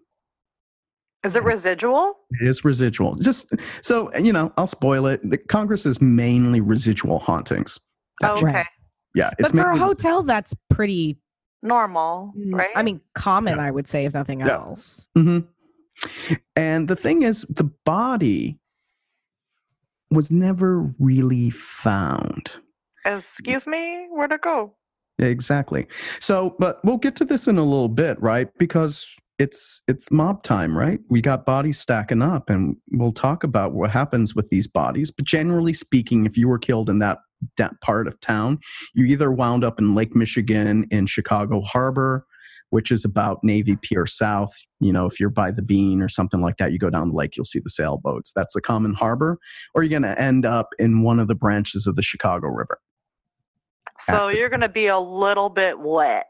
[1.23, 2.13] Is it residual?
[2.39, 3.15] It is residual.
[3.15, 3.51] Just
[3.84, 5.19] so, you know, I'll spoil it.
[5.27, 7.80] The Congress is mainly residual hauntings.
[8.23, 8.45] Oh, okay.
[8.45, 8.65] Right.
[9.15, 11.19] Yeah, But it's for a mainly- hotel, that's pretty,
[11.63, 12.69] Normal, mm, right?
[12.75, 14.51] I mean, common, I would say, if nothing Yeah.
[14.53, 15.08] else.
[15.15, 15.39] hmm
[16.56, 18.60] And the thing is, the body
[20.12, 22.58] was never really found.
[23.06, 24.76] excuse me, where'd it go?
[25.20, 25.88] Exactly.
[26.20, 28.50] So, but we'll get to this in a little bit, right?
[28.60, 31.00] Because it's it's mob time, right?
[31.10, 35.12] We got bodies stacking up, and we'll talk about what happens with these bodies.
[35.12, 37.20] But generally speaking, if you were killed in that
[37.58, 38.60] that part of town,
[38.93, 42.26] you either wound up in Lake Michigan in Chicago Harbor,
[42.69, 44.53] which is about Navy Pier South.
[44.80, 47.15] You know, if you're by the Bean or something like that, you go down the
[47.15, 48.34] lake, you'll see the sailboats.
[48.34, 49.38] That's a common harbor.
[49.73, 52.80] Or you're going to end up in one of the branches of the Chicago River.
[53.99, 56.27] So you're gonna be a little bit wet.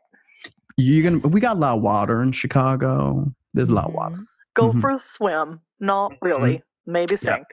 [0.77, 3.33] You're going to, We got a lot of water in Chicago.
[3.53, 4.15] There's a lot of water.
[4.15, 4.25] Mhm.
[4.53, 4.79] Go Mhm.
[4.81, 5.59] for a swim.
[5.79, 6.63] Not really.
[6.85, 7.45] Maybe sink.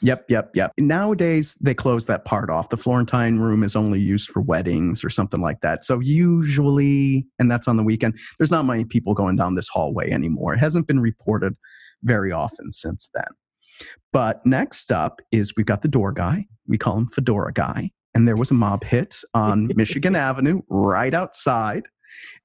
[0.00, 0.72] Yep, yep, yep.
[0.78, 2.68] Nowadays they close that part off.
[2.68, 5.84] The Florentine room is only used for weddings or something like that.
[5.84, 8.18] So usually, and that's on the weekend.
[8.38, 10.54] There's not many people going down this hallway anymore.
[10.54, 11.54] It hasn't been reported
[12.04, 13.24] very often since then.
[14.12, 16.46] But next up is we've got the door guy.
[16.66, 17.90] We call him Fedora Guy.
[18.14, 21.84] And there was a mob hit on Michigan Avenue right outside,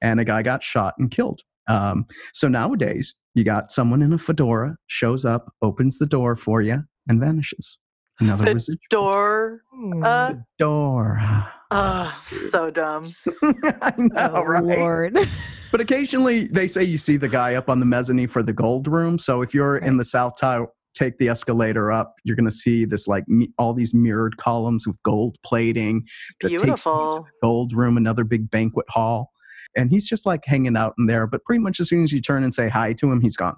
[0.02, 1.42] and a guy got shot and killed.
[1.68, 6.62] Um, so nowadays, you got someone in a fedora shows up, opens the door for
[6.62, 7.80] you, and vanishes.
[8.20, 8.80] Another residual.
[8.90, 9.62] Door.
[10.04, 11.54] Uh, Fedora.
[11.72, 13.06] oh, so dumb.
[13.82, 14.64] I know, oh, right?
[14.64, 15.18] Lord.
[15.72, 18.88] But occasionally they say you see the guy up on the mezzanine for the gold
[18.88, 19.18] room.
[19.18, 22.86] So if you're in the South Tower, take the escalator up, you're going to see
[22.86, 26.06] this like me- all these mirrored columns with gold plating.
[26.42, 27.24] that takes to Beautiful.
[27.24, 29.32] the gold room, another big banquet hall.
[29.76, 31.26] And he's just like hanging out in there.
[31.26, 33.56] But pretty much as soon as you turn and say hi to him, he's gone.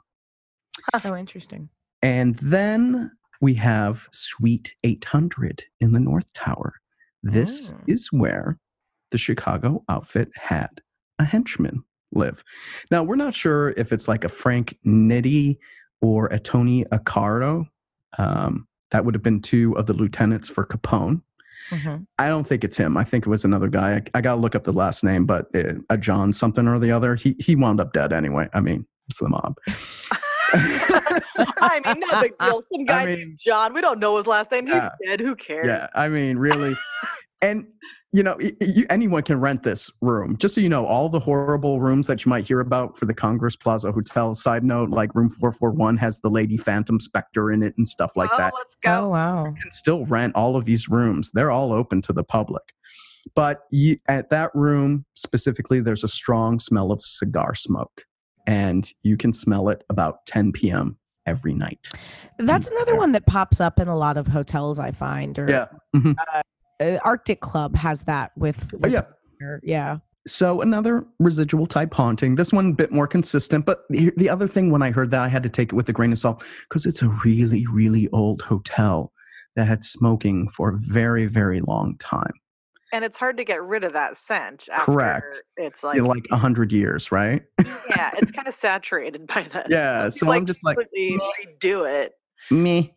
[1.03, 1.67] oh, interesting.
[2.01, 6.75] And then we have Suite 800 in the North Tower.
[7.23, 7.79] This Mm.
[7.87, 8.57] is where
[9.11, 10.81] the Chicago outfit had
[11.19, 12.43] a henchman live.
[12.91, 15.57] Now, we're not sure if it's like a Frank Nitti
[16.01, 17.65] or a Tony Accardo.
[18.17, 21.21] Um, that would have been two of the lieutenants for Capone.
[21.71, 22.05] Mhm.
[22.19, 22.95] I don't think it's him.
[22.95, 23.95] I think it was another guy.
[23.95, 26.77] I, I got to look up the last name, but uh, a John something or
[26.79, 27.15] the other.
[27.15, 28.47] He he wound up dead anyway.
[28.53, 29.55] I mean, it's the mob.
[30.53, 32.61] I mean, no big deal.
[32.73, 33.73] Some guy I named John.
[33.73, 34.65] We don't know his last name.
[34.67, 34.89] He's Yeah.
[35.05, 35.19] dead.
[35.19, 35.67] Who cares?
[35.67, 36.75] Yeah, I mean, really.
[37.41, 37.67] and
[38.11, 40.37] you know, y- you, anyone can rent this room.
[40.37, 43.13] Just so you know, all the horrible rooms that you might hear about for the
[43.13, 44.33] Congress Plaza Hotel.
[44.35, 47.87] Side note, like room four four one has the Lady Phantom Spectre in it and
[47.87, 48.53] stuff like oh, that.
[48.55, 49.09] let's Oh go.
[49.09, 49.43] wow.
[49.61, 51.31] can still rent all of these rooms.
[51.33, 52.63] They're all open to the public.
[53.33, 58.03] But you, at that room specifically, there's a strong smell of cigar smoke,
[58.47, 60.97] and you can smell it about 10 p.m.
[61.25, 61.89] every night.
[62.37, 62.99] That's another Yeah.
[62.99, 65.37] one that pops up in a lot of hotels I find.
[65.39, 65.65] Or Yeah.
[65.95, 66.15] Mhm.
[66.81, 68.73] uh, Arctic Club has that with.
[68.83, 69.01] Oh, yeah.
[69.39, 69.97] their- yeah.
[70.27, 72.35] So another residual type haunting.
[72.35, 73.65] This one a bit more consistent.
[73.65, 75.87] But the, the other thing, when I heard that, I had to take it with
[75.89, 79.11] a grain of salt because it's a really, really old hotel
[79.55, 82.33] that had smoking for a very, very long time.
[82.95, 84.69] And it's hard to get rid of that scent.
[84.71, 85.43] After Correct.
[85.57, 87.43] It's like, in like a hundred years, right?
[87.89, 89.65] yeah, it's kind of saturated by then.
[89.69, 90.07] Yeah.
[90.07, 92.13] So I'm just like, redo it.
[92.49, 92.95] me.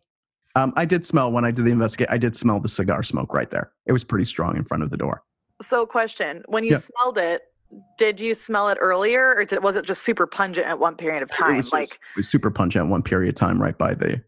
[0.55, 2.07] Um, I did smell when I did the investigate.
[2.09, 3.71] I did smell the cigar smoke right there.
[3.87, 5.21] It was pretty strong in front of the door.
[5.61, 6.77] So, question: When you Yeah.
[6.77, 7.41] smelled it,
[7.97, 11.21] did you smell it earlier, or did, was it just super pungent at one period
[11.23, 11.57] of It time?
[11.57, 14.23] was just- like it was super pungent at one period of time, right by the,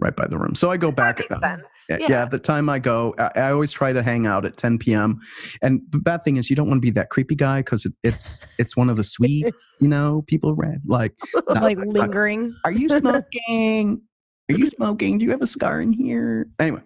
[0.00, 0.54] right by the room.
[0.54, 1.18] So I go back.
[1.18, 1.86] that makes uh, sense.
[1.88, 2.06] Yeah, Yeah.
[2.08, 5.18] yeah, the time I go, I, I always try to hang out at 10 p.m.
[5.62, 7.92] And the bad thing is, you don't want to be that creepy guy because it,
[8.02, 10.22] it's it's one of the suites, you know.
[10.26, 11.14] People read like,
[11.48, 12.54] no, like lingering.
[12.64, 14.00] Are you smoking?
[14.50, 15.18] Are you smoking?
[15.18, 16.48] Do you have a scar in here?
[16.58, 16.82] Anyway,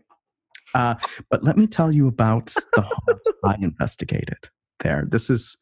[0.74, 0.96] uh,
[1.30, 4.38] but let me tell you about the haunt I investigated.
[4.80, 5.56] There, this is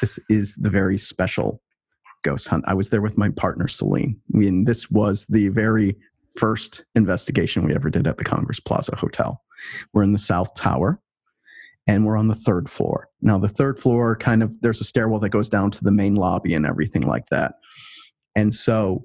[0.00, 1.60] this is the very special
[2.22, 2.64] ghost hunt.
[2.66, 4.20] I was there with my partner Celine.
[4.32, 5.96] And this was the very
[6.36, 9.42] first investigation we ever did at the Congress Plaza Hotel.
[9.92, 11.00] We're in the South Tower.
[11.88, 13.08] And we're on the third floor.
[13.22, 16.14] Now, the third floor kind of, there's a stairwell that goes down to the main
[16.14, 17.54] lobby and everything like that.
[18.36, 19.04] And so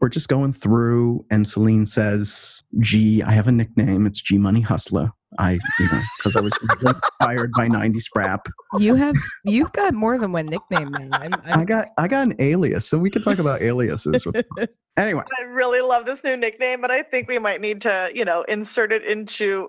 [0.00, 4.06] we're just going through, and Celine says, G, I have a nickname.
[4.06, 5.10] It's G Money Hustler.
[5.38, 8.46] I, you know, because I was inspired by 90s rap.
[8.78, 11.08] You have you've got more than one nickname now.
[11.12, 14.26] I'm, I I'm, got I got an alias, so we could talk about aliases.
[14.26, 14.46] With,
[14.96, 18.24] anyway, I really love this new nickname, but I think we might need to, you
[18.24, 19.68] know, insert it into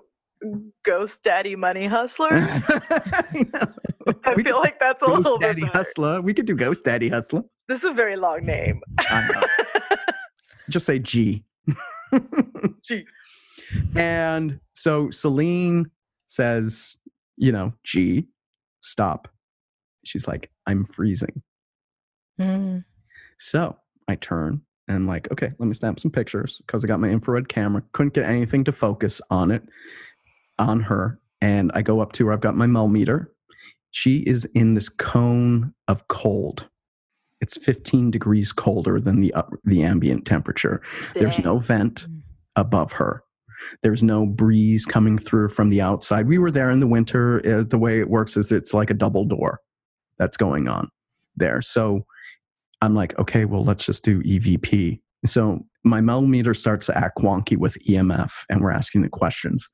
[0.84, 2.28] Ghost Daddy Money Hustler.
[2.32, 5.78] I We feel like that's a Ghost little Daddy bit better.
[5.78, 6.20] Hustler.
[6.20, 7.42] We could do Ghost Daddy Hustler.
[7.68, 8.80] This is a very long name.
[8.98, 9.96] I know.
[10.70, 11.44] Just say G.
[12.82, 13.06] G.
[13.94, 15.90] And so Celine
[16.26, 16.96] says,
[17.36, 18.26] you know, G,
[18.80, 19.28] stop.
[20.04, 21.42] She's like, I'm freezing.
[22.40, 22.84] Mm.
[23.38, 23.76] So
[24.06, 27.08] I turn and I'm like, okay, let me snap some pictures because I got my
[27.08, 27.82] infrared camera.
[27.92, 29.62] Couldn't get anything to focus on it,
[30.58, 31.20] on her.
[31.40, 32.32] And I go up to her.
[32.32, 33.32] I've got my mel meter.
[33.90, 36.68] She is in this cone of cold.
[37.40, 40.82] It's 15 degrees colder than the up, the ambient temperature.
[41.14, 42.06] There's no vent
[42.56, 43.22] above her.
[43.82, 46.26] There's no breeze coming through from the outside.
[46.26, 47.40] We were there in the winter.
[47.46, 49.60] Uh, the way it works is it's like a double door
[50.18, 50.88] that's going on
[51.36, 51.62] there.
[51.62, 52.04] So
[52.80, 55.00] I'm like, okay, well, let's just do EVP.
[55.26, 59.68] So my mel meter starts to act wonky with EMF, and we're asking the questions.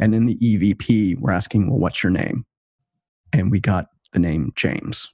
[0.00, 2.44] And in the EVP, we're asking, well, what's your name?
[3.32, 5.08] And we got the name James.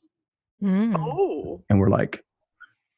[0.62, 0.96] Mm.
[0.98, 1.62] Oh.
[1.68, 2.22] And we're like,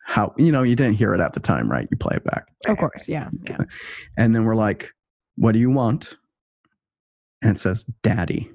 [0.04, 1.88] how, you know, you didn't hear it at the time, right?
[1.90, 2.46] You play it back.
[2.66, 3.28] Of course, yeah.
[3.48, 3.58] yeah.
[4.16, 4.92] And then we're like,
[5.38, 6.16] what do you want?
[7.42, 8.50] And it says, Daddy.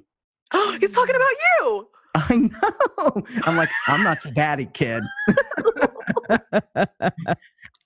[0.53, 1.27] Oh, he's talking about
[1.59, 1.89] you.
[2.15, 3.23] I know.
[3.43, 5.01] I'm like, I'm not your daddy, kid.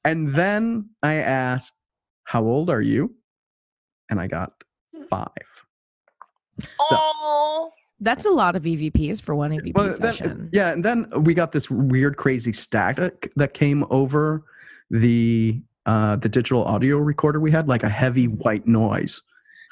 [0.03, 1.79] and then I asked,
[2.25, 3.15] How old are you?
[4.09, 4.51] And I got
[5.09, 5.65] five.
[6.79, 7.71] Oh.
[7.99, 10.27] That's a lot of EVPs for one EVP Well, session.
[10.27, 14.43] then, yeah, and then we got this weird, crazy static that came over
[14.91, 19.21] the uh, the digital audio recorder we had, like a heavy white noise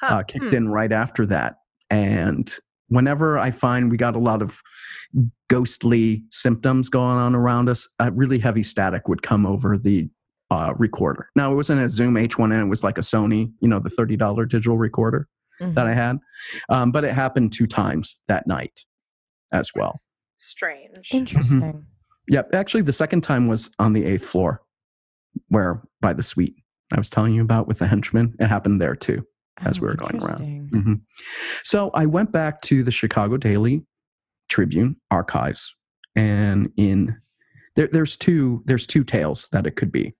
[0.02, 0.16] Huh.
[0.16, 0.56] uh, kicked Hmm.
[0.56, 1.56] in right after that.
[1.90, 2.50] And
[2.88, 4.60] whenever I find we got a lot of
[5.48, 10.08] ghostly symptoms going on around us, a really heavy static would come over the
[10.50, 11.28] uh, recorder.
[11.34, 14.16] Now it wasn't a Zoom H1n; it was like a Sony, you know, the thirty
[14.16, 15.26] dollar digital recorder
[15.60, 15.96] that I Mhm.
[15.96, 16.18] had.
[16.68, 18.80] Um, but it happened two times that night
[19.52, 19.90] as well.
[19.92, 21.08] That's strange.
[21.12, 21.86] Interesting.
[22.28, 22.54] Yep.
[22.54, 24.60] Actually, the second time was on the eighth floor,
[25.48, 26.54] where by the suite
[26.92, 28.34] I was telling you about with the henchman.
[28.38, 29.26] It happened there too.
[29.60, 30.40] as we Oh, were going around.
[30.42, 30.68] interesting.
[30.72, 30.94] hmm
[31.62, 33.84] So I went back to the Chicago Daily
[34.48, 35.74] Tribune archives,
[36.14, 37.16] and in
[37.74, 40.14] there, there's two there's two tales that it could be.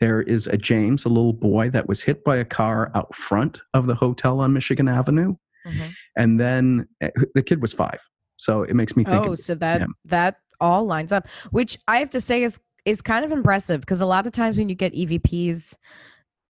[0.00, 3.60] There is a James, a little boy that was hit by a car out front
[3.74, 5.34] of the hotel on Michigan Avenue,
[5.66, 5.92] Mhm.
[6.16, 8.00] And then eh, the kid was five.
[8.36, 9.26] So it makes me think.
[9.26, 9.94] Oh, so that him.
[10.06, 14.00] that all lines up, which I have to say is is kind of impressive because
[14.00, 15.76] a lot of times when you get EVPs,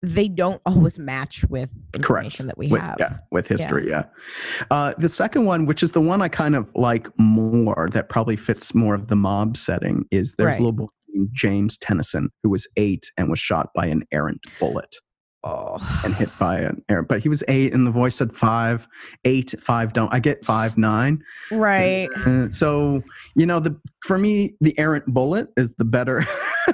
[0.02, 2.26] they don't always match with Correct.
[2.26, 2.98] information that we with, have.
[3.00, 4.04] Yeah, with history, yeah.
[4.70, 8.36] Uh, the second one, which is the one I kind of like more, that probably
[8.36, 10.60] fits more of the mob setting, is there's Right.
[10.60, 14.42] a little boy named James Tennyson who was eight and was shot by an errant
[14.60, 14.96] bullet
[15.48, 17.08] Oh, and hit by an errant.
[17.08, 18.88] But he was eight, and the voice said five,
[19.26, 19.94] eight, five.
[19.94, 21.22] Don't I get five nine?
[21.52, 22.08] right.
[22.26, 23.04] Uh, so
[23.36, 26.24] you know, the for me, the errant bullet is the better.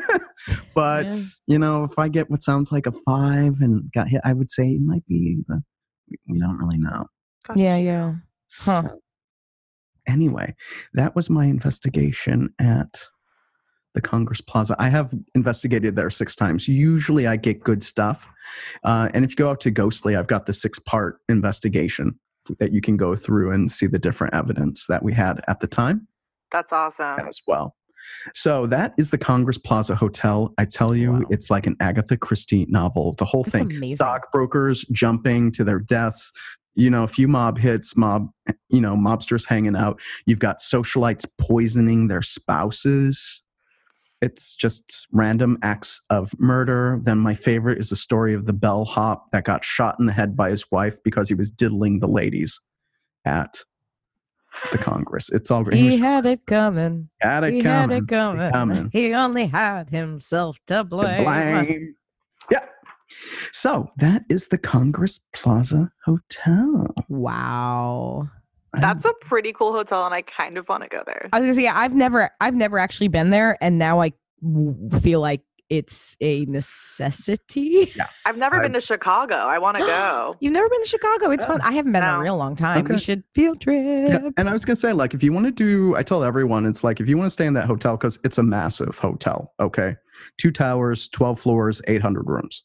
[0.73, 1.11] but Yeah.
[1.47, 4.49] you know, if I get what sounds like a five and got hit, I would
[4.49, 5.61] say it might be the.
[6.09, 7.07] we- We don't really know.
[7.47, 7.83] That's Yeah, true.
[7.85, 8.13] yeah.
[8.53, 8.81] Huh.
[8.87, 8.99] So,
[10.07, 10.55] anyway,
[10.93, 13.03] that was my investigation at
[13.93, 14.75] the Congress Plaza.
[14.79, 16.67] I have investigated there six times.
[16.67, 18.25] Usually I get good stuff.
[18.83, 22.19] Uh, and if you go out to Ghostly, I've got the six part investigation
[22.59, 25.67] that you can go through and see the different evidence that we had at the
[25.67, 26.07] time
[26.51, 27.19] That's awesome.
[27.19, 27.75] as well.
[28.33, 30.53] So that is the Congress Plaza Hotel.
[30.57, 31.21] I tell you, Wow.
[31.29, 33.13] it's like an Agatha Christie novel.
[33.17, 33.75] The whole That's thing.
[33.75, 33.95] amazing.
[33.97, 36.31] Stockbrokers jumping to their deaths.
[36.75, 38.29] You know, a few mob hits, mob,
[38.69, 39.99] you know, mobsters hanging out.
[40.25, 43.43] You've got socialites poisoning their spouses.
[44.21, 46.99] It's just random acts of murder.
[47.03, 50.37] Then my favorite is the story of the bellhop that got shot in the head
[50.37, 52.59] by his wife because he was diddling the ladies
[53.25, 53.57] at
[54.71, 55.29] the Congress.
[55.31, 55.77] It's all great.
[55.77, 57.09] He He had it coming.
[57.21, 57.97] had it He had coming.
[58.03, 58.51] it coming.
[58.51, 58.89] coming.
[58.91, 61.23] He only had himself to to blame.
[61.23, 61.95] blame.
[62.51, 62.65] Yeah.
[63.51, 66.93] So that is the Congress Plaza Hotel.
[67.09, 68.29] Wow.
[68.73, 71.29] That's a pretty cool hotel, and I kind of want to go there.
[71.33, 74.13] I was gonna say, yeah, I've never, I've never actually been there, and now I
[75.01, 77.93] feel like it's a necessity.
[78.25, 79.35] I've never I- been to Chicago.
[79.35, 80.35] I want to go.
[80.39, 81.31] You've never been to Chicago?
[81.31, 81.51] It's Yeah.
[81.57, 81.61] fun.
[81.61, 82.79] I haven't been in a real long time.
[82.85, 82.93] Okay.
[82.93, 83.75] We should field trip.
[84.09, 86.65] Yeah, and I was gonna say, like, if you want to do, I tell everyone,
[86.65, 89.53] it's like if you want to stay in that hotel because it's a massive hotel.
[89.59, 89.95] Okay,
[90.37, 92.63] two towers, twelve floors, eight hundred rooms,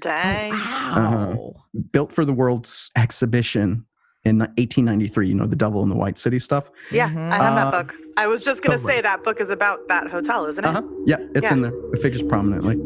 [0.00, 0.52] Dang.
[0.52, 1.32] Oh, wow.
[1.32, 1.80] Uh-huh.
[1.92, 3.86] built for the World's Exhibition
[4.28, 5.28] in 1893.
[5.28, 6.70] You know, the Devil in the White City stuff.
[6.92, 7.32] Yeah, Mhm.
[7.32, 7.94] I have Uh, that book.
[8.16, 10.68] I was just gonna say that book is about that hotel, isn't it?
[10.68, 10.82] Uh huh.
[11.06, 11.54] Yeah, it's Yeah.
[11.54, 11.72] in there.
[11.92, 12.76] It figures prominently.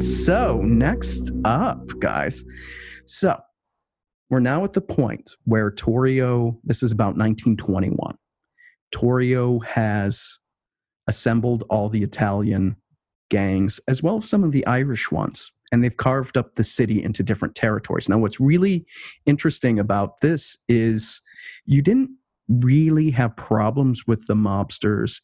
[0.00, 2.44] So, next up, guys.
[3.04, 3.36] So,
[4.30, 8.16] we're now at the point where Torrio, this is about 1921.
[8.94, 10.38] Torrio has
[11.06, 12.76] assembled all the Italian
[13.30, 17.02] gangs as well as some of the Irish ones, and they've carved up the city
[17.02, 18.08] into different territories.
[18.08, 18.86] Now, what's really
[19.26, 21.20] interesting about this is
[21.64, 22.10] you didn't
[22.48, 25.20] really have problems with the mobsters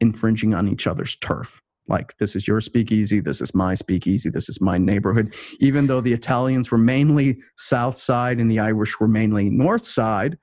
[0.00, 1.62] infringing on each other's turf.
[1.88, 5.34] Like, this is your speakeasy, this is my speakeasy, this is my neighborhood.
[5.58, 10.36] Even though the Italians were mainly south side and the Irish were mainly north side,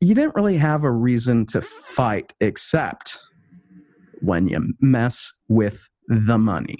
[0.00, 3.18] you didn't really have a reason to fight except
[4.20, 6.76] when you mess with the money.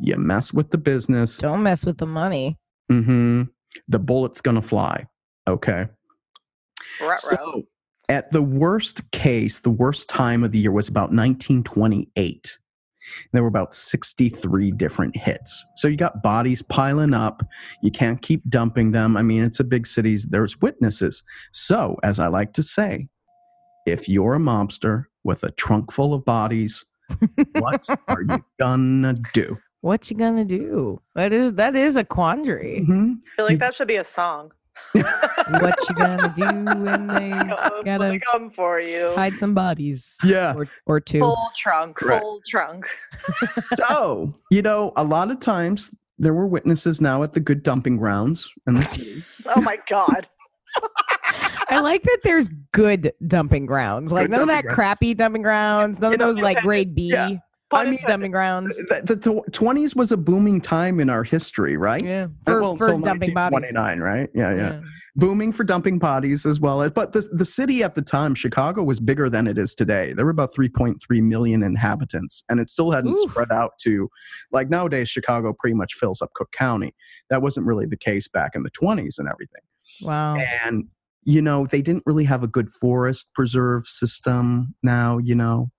[0.00, 2.56] You mess with the business, Don't mess with the money.
[2.90, 3.42] hmm
[3.88, 5.04] the bullet's gonna fly.
[5.46, 5.86] Okay.
[7.00, 7.16] Ruh-roh.
[7.16, 7.62] So,
[8.08, 12.45] at the worst case, the worst time of the year was about 1928.
[13.32, 15.66] There were about 63 different hits.
[15.76, 17.42] So you got bodies piling up.
[17.82, 19.16] You can't keep dumping them.
[19.16, 20.16] I mean, it's a big city.
[20.28, 21.24] There's witnesses.
[21.52, 23.08] So, as I like to say,
[23.86, 26.84] if you're a mobster with a trunk full of bodies,
[27.52, 29.56] what are you gonna do?
[29.80, 31.00] What you gonna do?
[31.14, 32.84] That is that is a quandary.
[32.88, 33.18] Mhm.
[33.24, 34.50] I feel like that should be a song.
[34.94, 36.44] What you gonna do
[36.82, 39.12] when they Come, gotta come for you.
[39.14, 40.54] hide some bodies Yeah.
[40.56, 41.20] or or two?
[41.20, 42.22] Full trunk, Correct.
[42.22, 42.86] full trunk.
[43.76, 47.96] so, you know, a lot of times there were witnesses now at the good dumping
[47.96, 49.22] grounds in the city.
[49.54, 50.26] Oh my god.
[51.68, 54.12] I like that there's good dumping grounds.
[54.12, 54.74] Like Good none of that grounds.
[54.74, 56.00] crappy dumping grounds.
[56.00, 57.36] None You of know, those like grade B yeah.
[57.72, 58.76] I mean, dumping grounds.
[58.88, 62.02] the, the tw- 20s was a booming time in our history, right?
[62.02, 63.34] Yeah, for- for dumping bodies.
[63.34, 64.30] 1929, right?
[64.34, 64.80] Yeah, yeah,
[65.16, 66.82] Booming for dumping bodies as well.
[66.82, 70.12] as- But the, the city at the time, Chicago, was bigger than it is today.
[70.12, 73.30] There were about 3.3 million inhabitants, and it still hadn't Oof.
[73.30, 74.08] spread out to,
[74.52, 76.92] like nowadays, Chicago pretty much fills up Cook County.
[77.30, 79.62] That wasn't really the case back in the 20s and everything.
[80.02, 80.36] Wow.
[80.36, 80.84] and
[81.28, 85.70] you know they didn't really have a good forest preserve system now you know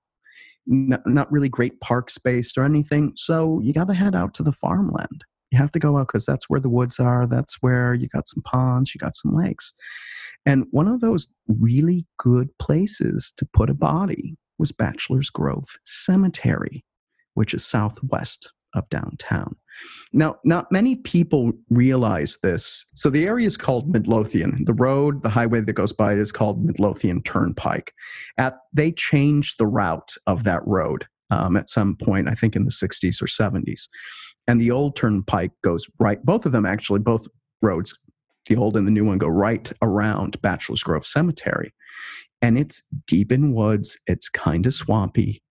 [0.68, 4.52] Not really great park space or anything so you got to head out to the
[4.52, 7.26] farmland You have to go out because that's where the woods are.
[7.26, 9.74] That's where you got some ponds, you got some lakes.
[10.46, 16.84] And one of those really good places to put a body was Bachelor's Grove Cemetery,
[17.34, 19.56] which is southwest of downtown.
[20.14, 22.86] Now, not many people realize this.
[22.96, 24.64] So the area is called Midlothian.
[24.66, 27.94] The road, the highway that goes by it is called Midlothian Turnpike.
[28.38, 32.66] At they changed the route of that road um, at some point, I think in
[32.66, 33.90] the 60s or 70s.
[34.48, 37.28] And the old turnpike goes right, both of them actually, both
[37.62, 38.00] roads,
[38.48, 41.74] the old and the new one, go right around Bachelor's Grove Cemetery.
[42.42, 45.42] And it's deep in woods, it's kind of swampy.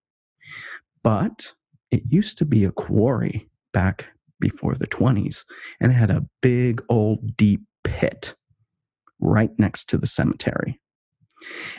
[1.03, 1.53] But
[1.91, 4.09] it used to be a quarry back
[4.41, 5.45] before the 20s
[5.81, 8.35] and it had a big old deep pit
[9.21, 10.81] right next to the cemetery.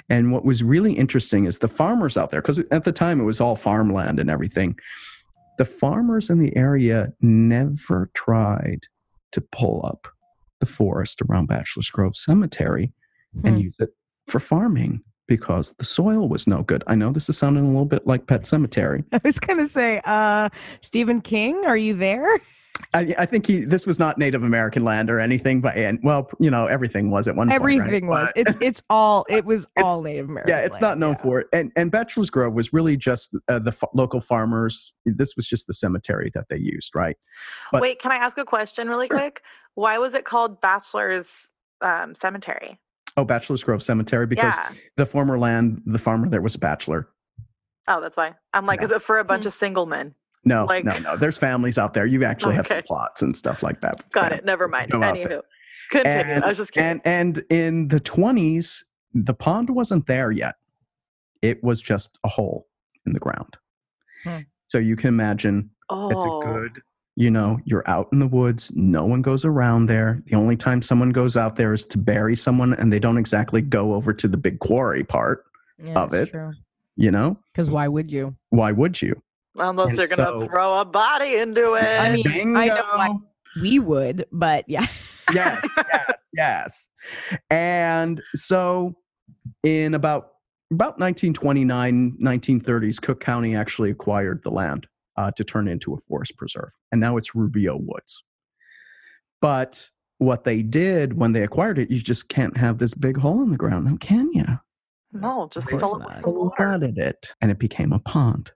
[0.10, 3.26] And what was really interesting is the farmers out there, because at the time it
[3.26, 4.78] was all farmland and everything,
[5.58, 8.86] the farmers in the area never tried
[9.32, 10.08] to pull up
[10.60, 12.94] the forest around Bachelor's Grove Cemetery
[13.44, 13.62] and Hmm.
[13.62, 13.90] use it
[14.28, 16.84] for farming because the soil was no good.
[16.88, 19.04] I know this is sounding a little bit like Pet Sematary.
[19.12, 20.50] I was gonna say, uh,
[20.82, 22.40] Stephen King, are you there?
[22.94, 26.30] I, I think he, this was not Native American land or anything, but and well,
[26.40, 27.60] you know, everything was at one point.
[27.62, 27.80] right?
[27.80, 28.32] Everything was.
[28.36, 29.26] But- It's it's all.
[29.30, 30.54] It was all Native American.
[30.56, 31.24] yeah, it's not known yeah.
[31.24, 31.48] for it.
[31.54, 34.94] And and Bachelor's Grove was really just uh, the f- local farmers.
[35.08, 37.18] This was just the cemetery that they used, right?
[37.72, 39.18] But- Wait, can I ask a question really Sure.
[39.18, 39.42] quick?
[39.74, 42.80] Why was it called Bachelor's um, Cemetery?
[43.18, 44.72] Oh, Bachelor's Grove Cemetery because yeah.
[44.96, 47.10] the former land, the farmer there was a bachelor.
[47.88, 48.36] Oh, that's why.
[48.54, 48.86] I'm like, Yeah.
[48.86, 50.14] is it for a bunch of single men?
[50.46, 51.18] No, Like- no, no.
[51.18, 52.06] There's families out there.
[52.06, 54.04] You actually have some plots and stuff like that.
[54.12, 54.38] Got Yeah.
[54.38, 54.46] it.
[54.46, 54.92] Never mind.
[54.92, 55.28] Go out there.
[55.28, 55.42] Anywho,
[55.90, 56.36] continue.
[56.36, 57.02] I was just kidding.
[57.04, 60.56] And and in the 20s, the pond wasn't there yet.
[61.42, 62.68] It was just a hole
[63.06, 63.58] in the ground.
[64.24, 64.40] Hmm.
[64.68, 66.82] So you can imagine oh, it's a good,
[67.20, 70.22] you know, you're out in the woods, no one goes around there.
[70.28, 73.62] The only time someone goes out there is to bury someone and they don't exactly
[73.62, 75.44] go over to the big quarry part,
[75.84, 76.34] Yeah, of it's it.
[76.34, 76.52] true.
[76.96, 77.40] you know?
[77.52, 78.36] Because why would you?
[78.52, 79.20] Why would you?
[79.60, 81.84] Unless and you're gonna so- throw a body into it.
[81.84, 83.16] I mean, I know why-
[83.64, 84.86] We would, but yeah.
[85.34, 86.90] yes, yes, yes.
[87.50, 88.94] And so
[89.64, 90.34] in about
[90.72, 94.86] about 1929, 1930s, Cook County actually acquired the land
[95.18, 96.70] uh, to turn into a forest preserve.
[96.92, 98.24] And now it's Rubio Woods.
[99.42, 99.90] But
[100.20, 103.52] what they did when they acquired it, you just can't have this big hole in
[103.52, 104.46] the ground, now can you?
[105.14, 106.80] no, just fill it with some water.
[106.82, 108.52] It, and it became a pond.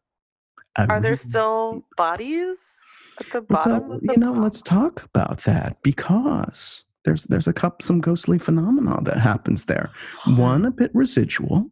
[0.78, 3.80] A Are there still bodies at the bottom?
[3.80, 4.44] so the you know, pond?
[4.44, 9.90] let's talk about that because there's there's a couple some ghostly phenomena that happens there.
[10.28, 11.72] One a bit residual,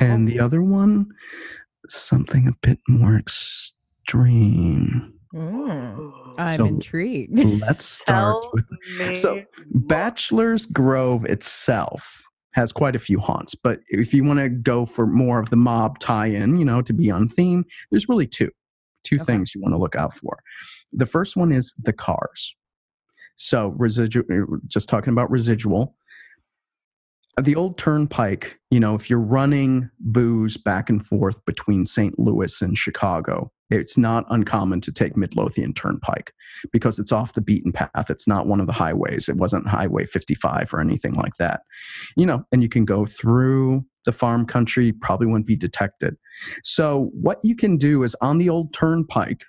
[0.00, 1.08] and the Oh, other one
[1.88, 3.16] something a bit more
[4.10, 5.14] extreme.
[5.34, 7.38] Mm, I'm So- intrigued.
[7.38, 9.44] Let's start tell with so, more.
[9.72, 15.06] Bachelor's Grove itself has quite a few haunts, but if you want to go for
[15.06, 18.50] more of the mob tie-in, you know, to be on theme, there's really two.
[19.04, 19.24] Two Okay.
[19.24, 20.38] things you want to look out for.
[20.92, 22.56] The first one is the cars.
[23.36, 24.24] So residual
[24.66, 25.94] just talking about residual.
[27.40, 32.18] The old turnpike, you know, if you're running booze back and forth between St.
[32.18, 36.32] Louis and Chicago, it's not uncommon to take Midlothian Turnpike
[36.72, 38.10] because it's off the beaten path.
[38.10, 39.28] It's not one of the highways.
[39.28, 41.62] It wasn't Highway 55 or anything like that.
[42.16, 46.16] You know, and you can go through the farm country, probably wouldn't be detected.
[46.64, 49.44] So, what you can do is on the old turnpike,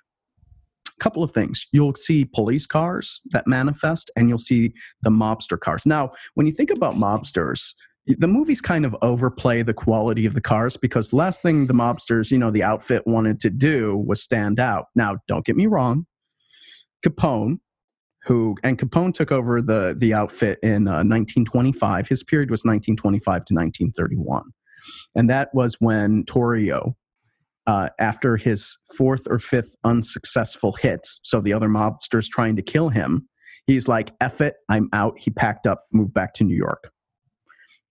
[1.02, 1.66] couple of things.
[1.72, 4.72] You'll see police cars that manifest, and you'll see
[5.02, 5.84] the mobster cars.
[5.84, 7.74] Now, when you think about mobsters,
[8.06, 12.30] the movies kind of overplay the quality of the cars because last thing the mobsters,
[12.30, 14.86] you know, the outfit wanted to do was stand out.
[14.94, 16.06] Now, don't get me wrong.
[17.04, 17.58] Capone,
[18.24, 22.08] who and Capone took over the the outfit in uh, 1925.
[22.08, 24.44] His period was 1925 to 1931,
[25.16, 26.94] and that was when Torrio,
[27.66, 32.88] uh, after his fourth or fifth unsuccessful hit, so the other mobsters trying to kill
[32.88, 33.28] him,
[33.66, 36.90] he's like, "Eff it, I'm out." He packed up, moved back to New York,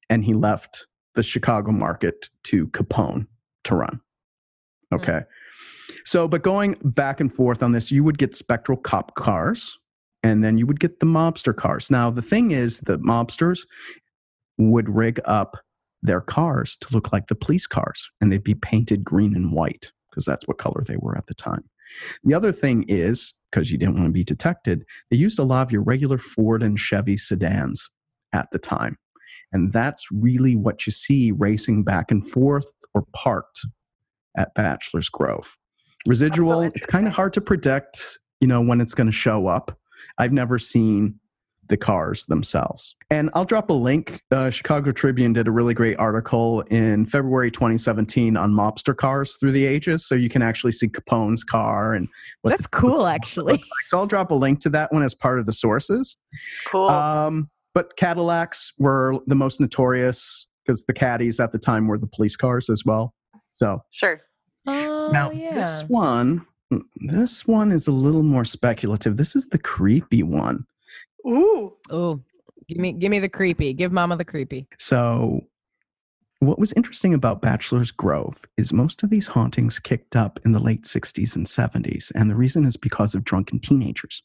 [0.09, 3.27] and he left the Chicago market to Capone
[3.65, 4.01] to run.
[4.93, 5.21] Okay.
[6.05, 9.77] So, but going back and forth on this, you would get spectral cop cars
[10.23, 11.89] and then you would get the mobster cars.
[11.89, 13.65] Now, the thing is, the mobsters
[14.57, 15.57] would rig up
[16.01, 19.91] their cars to look like the police cars and they'd be painted green and white
[20.09, 21.63] because that's what color they were at the time.
[22.23, 25.63] The other thing is, because you didn't want to be detected, they used a lot
[25.63, 27.89] of your regular Ford and Chevy sedans
[28.33, 28.97] at the time.
[29.51, 33.61] And that's really what you see racing back and forth or parked
[34.37, 35.57] at Bachelor's Grove.
[36.07, 39.77] Residual, it's kind of hard to predict, you know, when it's going to show up.
[40.17, 41.19] I've never seen
[41.71, 42.95] the cars themselves.
[43.09, 44.21] And I'll drop a link.
[44.29, 49.53] Uh, Chicago Tribune did a really great article in February 2017 on mobster cars through
[49.53, 50.05] the ages.
[50.05, 52.07] So you can actually see Capone's car and
[52.41, 53.53] what That's the- cool, actually.
[53.53, 53.61] like.
[53.85, 56.17] So I'll drop a link to that one as part of the sources.
[56.67, 56.89] Cool.
[56.89, 62.07] Um, but Cadillacs were the most notorious because the caddies at the time were the
[62.07, 63.13] police cars as well.
[63.53, 64.21] So sure.
[64.67, 65.53] Oh, now yeah.
[65.53, 66.45] this one,
[66.97, 69.17] this one is a little more speculative.
[69.17, 70.65] This is the creepy one.
[71.27, 71.73] Ooh.
[71.89, 72.21] Oh,
[72.67, 73.73] give me, give me the creepy.
[73.73, 74.67] Give Mama the creepy.
[74.79, 75.41] So,
[76.39, 80.59] what was interesting about Bachelor's Grove is most of these hauntings kicked up in the
[80.59, 82.11] late 60s and 70s.
[82.15, 84.23] And the reason is because of drunken teenagers.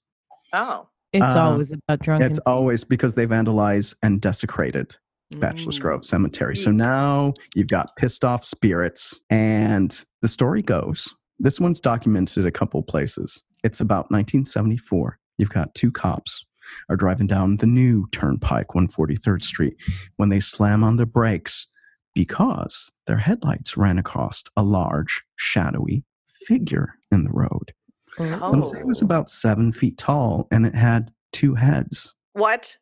[0.54, 0.88] Oh.
[1.12, 2.28] It's Uh, always about drunken.
[2.30, 4.96] It's always because they vandalized and desecrated
[5.38, 5.82] Bachelor's Mm.
[5.82, 6.56] Grove Cemetery.
[6.56, 9.18] So now you've got pissed off spirits.
[9.30, 13.42] And the story goes this one's documented a couple places.
[13.62, 15.18] It's about 1974.
[15.38, 16.44] You've got two cops
[16.88, 19.76] are driving down the new turnpike 143rd street
[20.16, 21.66] when they slam on the brakes
[22.14, 27.72] because their headlights ran across a large shadowy figure in the road
[28.18, 28.50] Oh.
[28.50, 29.04] some say it was Oh.
[29.06, 32.78] about seven feet tall and it had two heads What?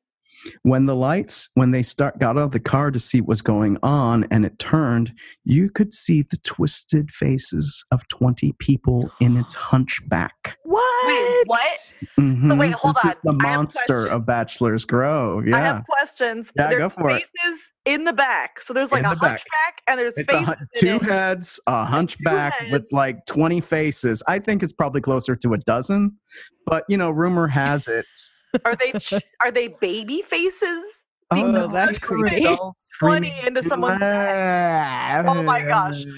[0.63, 3.43] When the lights when they start got out of the car to see what was
[3.43, 5.13] going on and it turned
[5.45, 11.47] you could see the twisted faces of 20 people in its hunchback What?
[11.47, 11.79] what?
[12.21, 12.57] Mm-hmm.
[12.59, 13.41] wait, hold this is the on.
[13.45, 15.57] I have a monster of bachelor's grove Yeah.
[15.57, 16.53] I have questions.
[16.57, 17.15] Yeah, go there's for it.
[17.23, 18.61] faces in the back.
[18.61, 19.31] So there's like In a the back.
[19.31, 21.03] hunchback and there's it's a, faces hun- in two it.
[21.11, 26.17] heads a hunchback with like 20 faces i think it's probably closer to a dozen
[26.67, 28.07] but you know rumor has it
[28.65, 31.07] Are they ch- are they baby faces?
[31.31, 32.47] Oh, Because that's creepy.
[33.01, 35.25] 20 into someone's head.
[35.27, 36.05] Oh my gosh.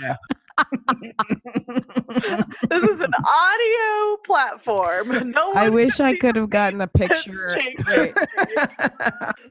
[2.71, 5.09] This is an audio platform.
[5.37, 7.55] No one I wish I could have gotten a picture.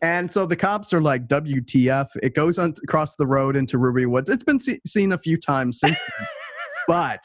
[0.02, 2.08] and so the cops are like, WTF.
[2.24, 4.30] It goes on across the road into Rubio Woods.
[4.30, 6.28] It's been se- seen a few times since then.
[6.88, 7.24] but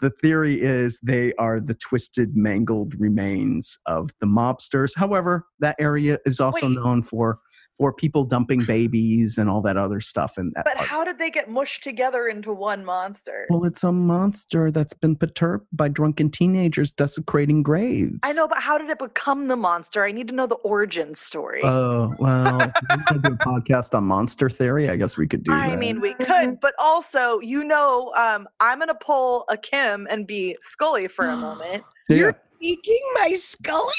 [0.00, 4.96] the theory is they are the twisted, mangled remains of the mobsters.
[4.96, 6.76] However, that area is also Wait.
[6.76, 7.38] known for
[7.76, 10.88] for people dumping babies and all that other stuff And that But part.
[10.88, 13.46] how did they get mushed together into one monster?
[13.50, 18.18] well, it's a monster that's been perturbed by drunken teenagers desecrating graves.
[18.22, 20.04] I know, but how did it become the monster?
[20.04, 21.60] I need to know the origin story.
[21.64, 22.58] Oh, well,
[23.12, 24.90] we do a podcast on monster theory.
[24.90, 25.78] I guess we could do I that.
[25.78, 30.56] mean, we could, but also, you know, um, I'm gonna pull a Kim and be
[30.60, 31.84] Scully for a moment.
[32.08, 33.90] You're speaking my Scully.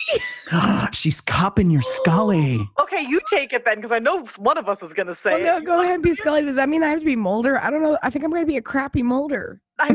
[0.94, 2.70] She's copping your Scully.
[2.82, 5.42] Okay, you take it then, because I know one of us is gonna say.
[5.42, 5.62] Well, it.
[5.62, 6.42] no, go ahead and be Scully.
[6.42, 7.58] Does that mean I have to be Mulder?
[7.58, 7.98] I don't know.
[8.04, 9.62] I think I'm going to be a crappy Mulder.
[9.82, 9.92] I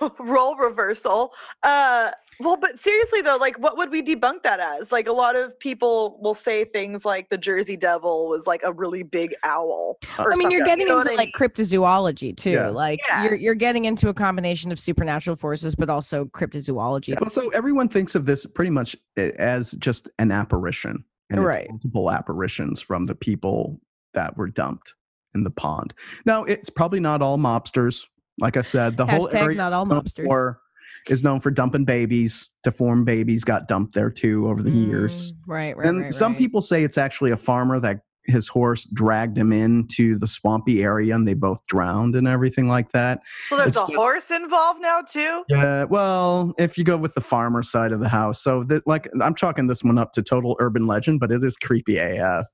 [0.00, 1.32] mean, role reversal.
[1.62, 4.90] Uh, well, but seriously though, like, what would we debunk that as?
[4.92, 8.72] Like, a lot of people will say things like the Jersey Devil was like a
[8.72, 9.98] really big owl.
[10.18, 12.50] or I mean, you're getting you know into what I like cryptozoology too.
[12.52, 12.68] Yeah.
[12.68, 13.24] Like Yeah.
[13.24, 17.18] you're you're getting into a combination of supernatural forces, but also cryptozoology.
[17.20, 21.66] Well, so everyone thinks of this pretty much as just an apparition, and it's Right.
[21.68, 23.80] multiple apparitions from the people
[24.14, 24.94] that were dumped
[25.34, 25.94] in the pond.
[26.26, 28.06] Now, it's probably not all mobsters.
[28.40, 30.24] Like I said, the whole Hashtag area not is all known mobsters.
[30.26, 30.60] for-
[31.08, 32.48] is known for dumping babies.
[32.62, 35.32] Deformed babies got dumped there too over the years.
[35.32, 35.88] Mm, right, right.
[35.88, 36.38] and right, some right.
[36.38, 41.14] people say it's actually a farmer that his horse dragged him into the swampy area
[41.14, 43.22] and they both drowned and everything like that.
[43.48, 45.42] So there's It's a just- horse involved now too.
[45.48, 49.08] Yeah, well, if you go with the farmer side of the house, so that like
[49.22, 52.44] I'm chalking this one up to total urban legend, but it is creepy AF.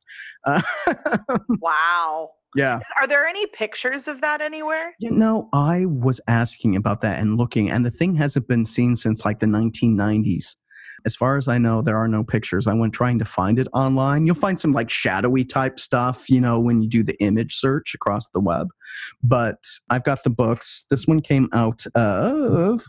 [0.45, 0.63] Uh,
[1.61, 2.31] Wow.
[2.57, 4.95] Yeah, Are there any pictures of that anywhere?
[5.01, 8.97] you know, I was asking about that and looking, and the thing hasn't been seen
[8.97, 10.57] since like the 1990s.
[11.05, 12.67] As far as I know, there are no pictures.
[12.67, 14.27] I went trying to find it online.
[14.27, 17.95] You'll find some like shadowy type stuff, you know, when you do the image search
[17.95, 18.69] across the web.
[19.23, 19.59] But
[19.91, 20.87] I've got the books.
[20.91, 22.83] This one came out of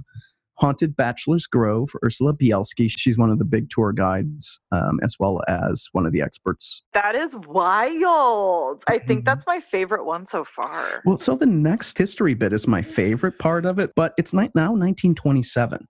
[0.60, 2.90] Haunted Bachelor's Grove, Ursula Bielski.
[2.90, 6.84] She's one of the big tour guides, um, as well as one of the experts.
[6.94, 8.84] That is wild.
[8.88, 9.26] I think Mhm.
[9.26, 11.02] that's my favorite one so far.
[11.06, 14.74] Well, so the next history bit is my favorite part of it, but it's now
[14.74, 15.88] 1927.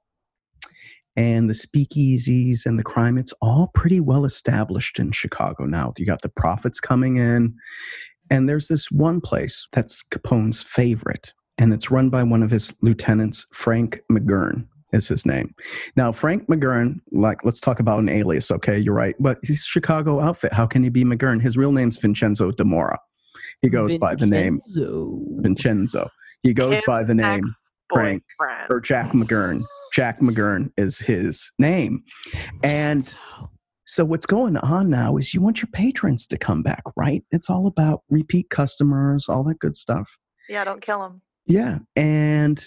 [1.15, 5.93] And the speakeasies and the crime, it's all pretty well established in Chicago now.
[5.97, 7.55] You got the profits coming in.
[8.29, 12.75] And there's this one place that's Capone's favorite, and it's run by one of his
[12.81, 15.53] lieutenants, Frank McGurn is his name.
[15.95, 18.77] Now, Frank McGurn, like, let's talk about an alias, okay?
[18.77, 19.15] You're right.
[19.19, 20.53] But he's Chicago outfit.
[20.53, 21.41] How can he be McGurn?
[21.41, 22.97] His real name's Vincenzo Demora.
[23.61, 25.19] He goes by the name Vincenzo.
[25.39, 26.09] Vincenzo.
[26.43, 27.43] He goes by the name
[27.91, 28.67] Frank ex-boyfriend.
[28.69, 29.63] or Jack McGurn.
[29.93, 32.03] Jack McGurn is his name.
[32.63, 33.03] And
[33.85, 37.23] so what's going on now is you want your patrons to come back, right?
[37.31, 40.17] It's all about repeat customers, all that good stuff.
[40.49, 41.21] Yeah, don't kill him.
[41.47, 41.79] Yeah.
[41.95, 42.63] And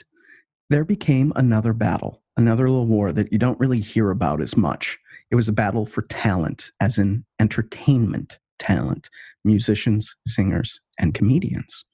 [0.70, 4.99] there became another battle, another little war that you don't really hear about as much.
[5.31, 9.09] It was a battle for talent, as in entertainment talent,
[9.45, 11.85] musicians, singers, and comedians.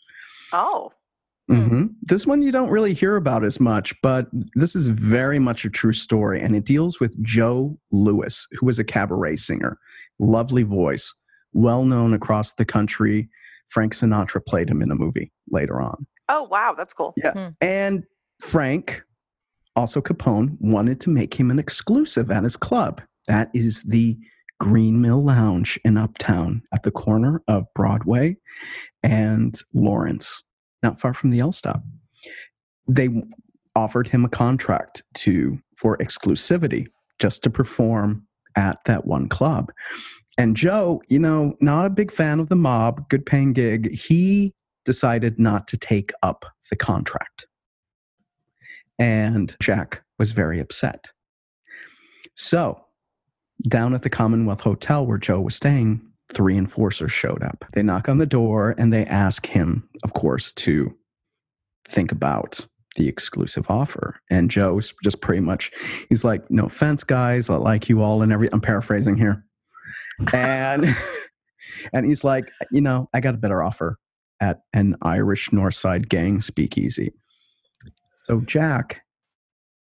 [0.52, 0.92] Oh.
[1.48, 1.68] Hmm.
[1.68, 5.64] hmm This one you don't really hear about as much, but this is very much
[5.64, 6.40] a true story.
[6.40, 9.78] And it deals with Joe Lewis, who was a cabaret singer,
[10.18, 11.14] lovely voice,
[11.52, 13.28] well known across the country.
[13.68, 16.06] Frank Sinatra played him in a movie later on.
[16.28, 16.74] Oh, wow.
[16.76, 17.14] That's cool.
[17.16, 17.32] Yeah.
[17.32, 17.48] Hmm.
[17.60, 18.04] And
[18.40, 19.02] Frank,
[19.74, 23.02] also Capone, wanted to make him an exclusive at his club.
[23.28, 24.16] That is the
[24.58, 28.36] Green Mill Lounge in Uptown at the corner of Broadway
[29.02, 30.42] and Lawrence,
[30.82, 31.82] not far from the L stop.
[32.88, 33.08] They
[33.74, 36.86] offered him a contract to for exclusivity
[37.18, 39.70] just to perform at that one club.
[40.38, 44.54] And Joe, you know, not a big fan of the mob, good paying gig, he
[44.86, 47.46] decided not to take up the contract.
[48.98, 51.12] And Jack was very upset.
[52.34, 52.82] So,
[53.68, 56.00] down at the Commonwealth Hotel where Joe was staying,
[56.32, 57.64] three enforcers showed up.
[57.72, 60.96] They knock on the door and they ask him, of course, to
[61.86, 62.66] think about
[62.96, 64.20] the exclusive offer.
[64.30, 65.70] And Joe's just pretty much,
[66.08, 69.44] he's like, no offense, guys, I like you all and every, I'm paraphrasing here.
[70.32, 70.86] And,
[71.92, 73.98] and he's like, you know, I got a better offer
[74.40, 77.12] at an Irish Northside gang speakeasy.
[78.22, 79.02] So Jack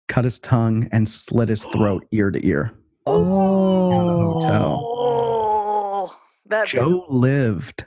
[0.07, 2.73] cut his tongue and slit his throat ear to ear.
[3.07, 4.39] Oh.
[4.39, 4.79] hotel.
[4.83, 6.15] Oh,
[6.47, 7.85] that Joe lived.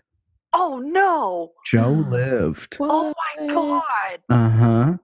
[0.53, 1.53] Oh no!
[1.67, 2.77] Joe lived.
[2.81, 4.21] Oh my god!
[4.31, 4.97] Uh huh.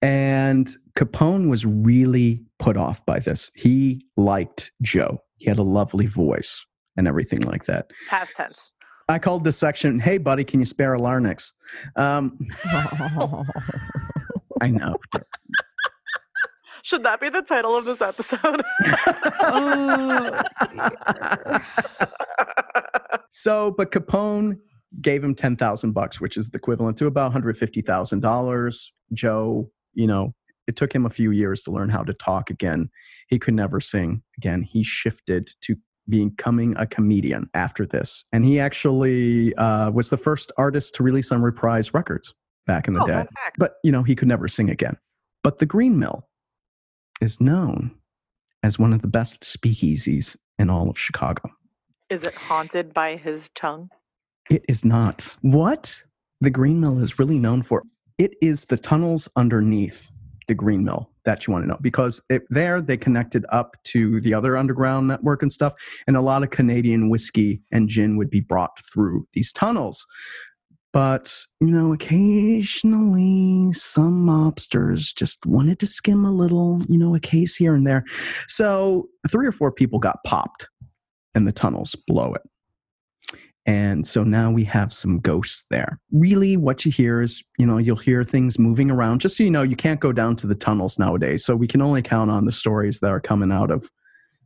[0.00, 3.50] And Capone was really put off by this.
[3.56, 5.18] He liked Joe.
[5.38, 6.64] He had a lovely voice
[6.96, 7.90] and everything like that.
[8.08, 8.72] Past tense.
[9.08, 11.52] I called this section, "Hey, buddy, can you spare a larynx?"
[11.94, 12.38] Um,
[14.60, 14.96] I know.
[16.82, 18.62] Should that be the title of this episode?
[19.42, 20.40] oh.
[23.28, 24.58] So, but Capone
[25.00, 28.20] gave him ten thousand bucks, which is the equivalent to about one hundred fifty thousand
[28.20, 28.92] dollars.
[29.12, 30.34] Joe, you know,
[30.66, 32.88] it took him a few years to learn how to talk again.
[33.28, 34.62] He could never sing again.
[34.62, 35.76] He shifted to
[36.08, 41.32] becoming a comedian after this, and he actually uh, was the first artist to release
[41.32, 42.34] on Reprise Records
[42.66, 43.24] back in the oh, day.
[43.58, 44.96] But you know, he could never sing again.
[45.42, 46.28] But the Green Mill
[47.20, 47.92] is known
[48.62, 51.50] as one of the best speakeasies in all of Chicago.
[52.10, 53.90] Is it haunted by his tongue?
[54.50, 55.36] It is not.
[55.40, 56.02] What
[56.40, 57.82] the Green Mill is really known for,
[58.18, 60.10] it is the tunnels underneath
[60.48, 64.20] the Green Mill that you want to know because it, there they connected up to
[64.22, 65.74] the other underground network and stuff,
[66.06, 70.06] and a lot of Canadian whiskey and gin would be brought through these tunnels.
[70.92, 77.20] But, you know, occasionally some mobsters just wanted to skim a little, you know, a
[77.20, 78.02] case here and there.
[78.48, 80.70] So three or four people got popped
[81.34, 82.40] in the tunnels below it.
[83.66, 85.98] And so now we have some ghosts there.
[86.12, 89.20] Really, what you hear is, you know, you'll hear things moving around.
[89.20, 91.44] Just so you know, you can't go down to the tunnels nowadays.
[91.44, 93.90] So we can only count on the stories that are coming out of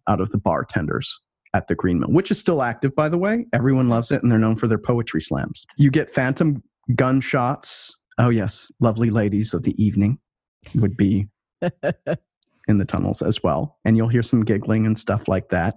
[0.09, 1.21] out of the bartenders
[1.53, 3.47] at the Green Mill, which is still active, by the way.
[3.53, 5.67] Everyone loves it, and they're known for their poetry slams.
[5.77, 6.63] You get phantom
[6.95, 7.99] gunshots.
[8.19, 10.19] Oh yes, lovely ladies of the evening
[10.75, 11.29] would be
[12.69, 13.79] in the tunnels as well.
[13.85, 15.75] And you'll hear some giggling and stuff like that.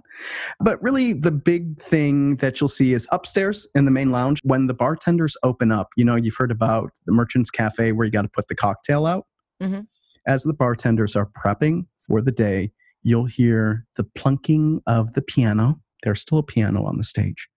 [0.60, 4.68] But really, the big thing that you'll see is upstairs in the main lounge when
[4.68, 5.90] the bartenders open up.
[5.98, 9.06] You know, you've heard about the Merchant's Cafe where you got to put the cocktail
[9.06, 9.26] out.
[9.62, 9.88] Mhm.
[10.28, 12.72] As the bartenders are prepping for the day,
[13.02, 15.82] you'll hear the plunking of the piano.
[16.04, 17.50] There's still a piano on the stage.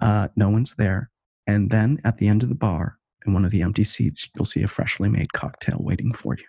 [0.00, 1.10] Uh, no one's there.
[1.46, 4.44] And then at the end of the bar, in one of the empty seats, you'll
[4.44, 6.44] see a freshly made cocktail waiting for you.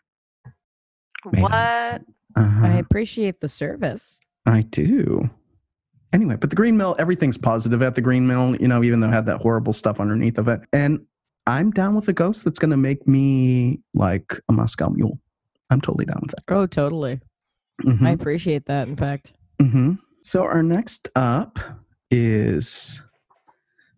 [1.31, 2.01] Made What?
[2.35, 2.65] Uh-huh.
[2.67, 4.19] I appreciate the service.
[4.45, 5.29] I do.
[6.11, 9.07] Anyway, but the Green Mill, everything's positive at the Green Mill, you know, even though
[9.07, 10.61] it had that horrible stuff underneath of it.
[10.71, 11.05] And
[11.47, 15.19] I'm down with a ghost that's going to make me like a Moscow mule.
[15.69, 16.43] I'm totally down with that.
[16.53, 17.19] Oh, totally.
[17.83, 18.05] Mhm.
[18.05, 18.87] I appreciate that.
[18.87, 21.57] In fact, hmm So our next up
[22.11, 23.03] is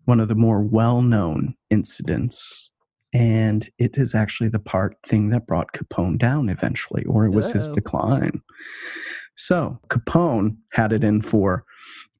[0.05, 2.64] one of the more well-known incidents,
[3.15, 7.51] and it is actually the part thing that brought Capone down eventually, or it was
[7.53, 7.73] his Uh-oh.
[7.73, 8.41] decline.
[9.35, 11.63] So Capone had it in for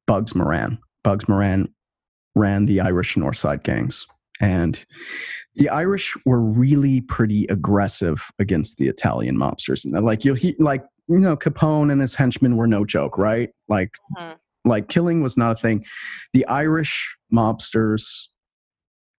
[0.07, 0.79] Bugs Moran.
[1.03, 1.67] Bugs Moran
[2.35, 4.05] ran the Irish Northside gangs
[4.41, 4.85] And
[5.55, 9.85] the Irish were really pretty aggressive against the Italian mobsters.
[9.85, 13.49] And like you'll he, like you know Capone and his henchmen were no joke, right?
[13.69, 14.35] Like Mhm.
[14.65, 15.85] like killing was not a thing.
[16.33, 18.27] The Irish mobsters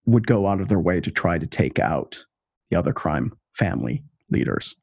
[0.07, 2.25] would go out of their way to try to take out
[2.71, 4.75] the other crime family leaders.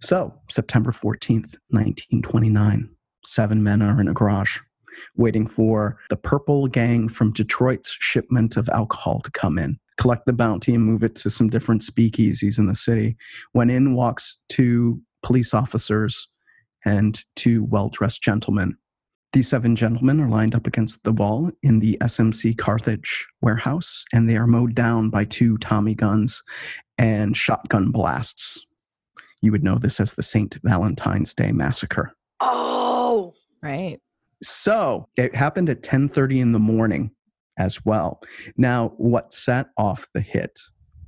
[0.00, 2.90] So, September 14th, 1929,
[3.24, 4.58] seven men are in a garage
[5.16, 10.32] waiting for the Purple Gang from Detroit's shipment of alcohol to come in, collect the
[10.32, 13.16] bounty, and move it to some different speakeasies in the city.
[13.52, 16.28] When in walks two police officers
[16.84, 18.76] and two well dressed gentlemen.
[19.32, 24.28] These seven gentlemen are lined up against the wall in the SMC Cartage warehouse, and
[24.28, 26.42] they are mowed down by two Tommy guns
[26.96, 28.64] and shotgun blasts.
[29.42, 30.56] You would know this as the St.
[30.62, 32.14] Valentine's Day Massacre.
[32.40, 33.98] Oh, Right.
[34.42, 37.10] So it happened at 10:30 in the morning
[37.58, 38.20] as well.
[38.56, 40.60] Now, what set off the hit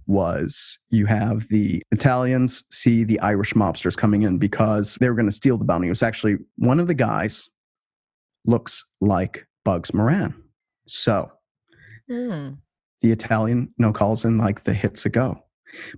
[0.06, 5.28] was you have the Italians see the Irish mobsters coming in because they were going
[5.28, 5.86] to steal the bounty.
[5.86, 7.46] It was actually one of the guys
[8.44, 10.34] looks like Bugs Moran.
[10.86, 11.30] So
[12.08, 12.54] Hmm.
[13.02, 15.42] the Italian you know, calls in like the hits a go.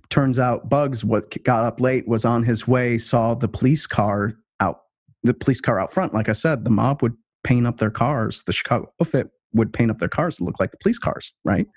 [0.09, 4.33] Turns out Bugs, what got up late, was on his way, saw the police car
[4.59, 4.81] out,
[5.23, 6.13] the police car out front.
[6.13, 7.15] Like I said, the mob would
[7.45, 8.43] paint up their cars.
[8.43, 11.67] The Chicago outfit would paint up their cars to look like the police cars, right?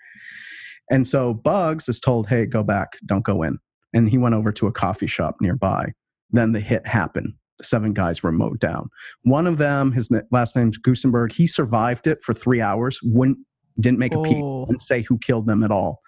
[0.91, 3.59] And so Bugs is told, "Hey, go back, don't go in."
[3.93, 5.93] And he went over to a coffee shop nearby.
[6.31, 7.35] Then the hit happened.
[7.59, 8.89] The seven guys were mowed down.
[9.23, 11.33] One of them, his last name's Gusenberg.
[11.33, 13.01] He survived it for three hours.
[13.03, 13.39] Wouldn't
[13.81, 14.37] didn't make a peep.
[14.41, 14.67] Oh.
[14.67, 16.01] Didn't say who killed them at all.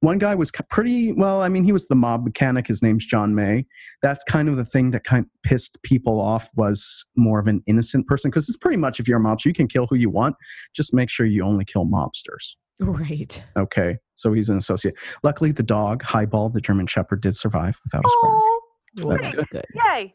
[0.00, 1.42] One guy was pretty well.
[1.42, 2.68] I mean, he was the mob mechanic.
[2.68, 3.66] His name's John May.
[4.02, 6.48] That's kind of the thing that kind of pissed people off.
[6.56, 9.52] Was more of an innocent person because it's pretty much if you're a mobster, you
[9.52, 10.36] can kill who you want.
[10.76, 12.54] Just make sure you only kill mobsters.
[12.80, 13.42] Right.
[13.56, 14.96] Okay, so he's an associate.
[15.24, 18.32] Luckily, the dog Highball, the German Shepherd, did survive without a scratch.
[18.32, 18.60] oh,
[19.02, 19.64] Well, That's that's good.
[19.74, 20.14] yay!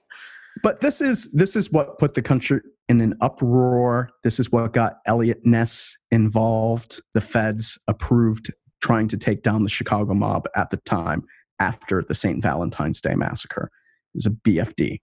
[0.61, 4.09] But this is this is what put the country in an uproar.
[4.23, 7.01] This is what got Eliot Ness involved.
[7.13, 11.23] The feds approved trying to take down the Chicago mob at the time
[11.59, 12.41] after the St.
[12.41, 13.71] Valentine's Day massacre.
[14.13, 14.99] It was a BFD.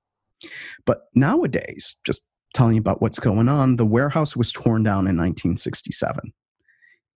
[0.87, 5.17] But nowadays, just telling you about what's going on, the warehouse was torn down in
[5.17, 6.33] 1967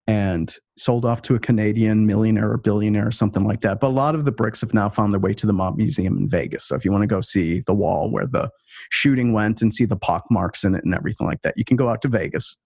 [0.07, 3.81] and sold off to a Canadian millionaire or billionaire or something like that.
[3.81, 6.19] But a lot of the bricks have now found their way to the Mob Museum
[6.19, 6.65] in Vegas.
[6.65, 8.51] So if you want to go see the wall where the
[8.91, 11.77] shooting went and see the pock marks in it and everything like that, you can
[11.77, 12.57] go out to Vegas.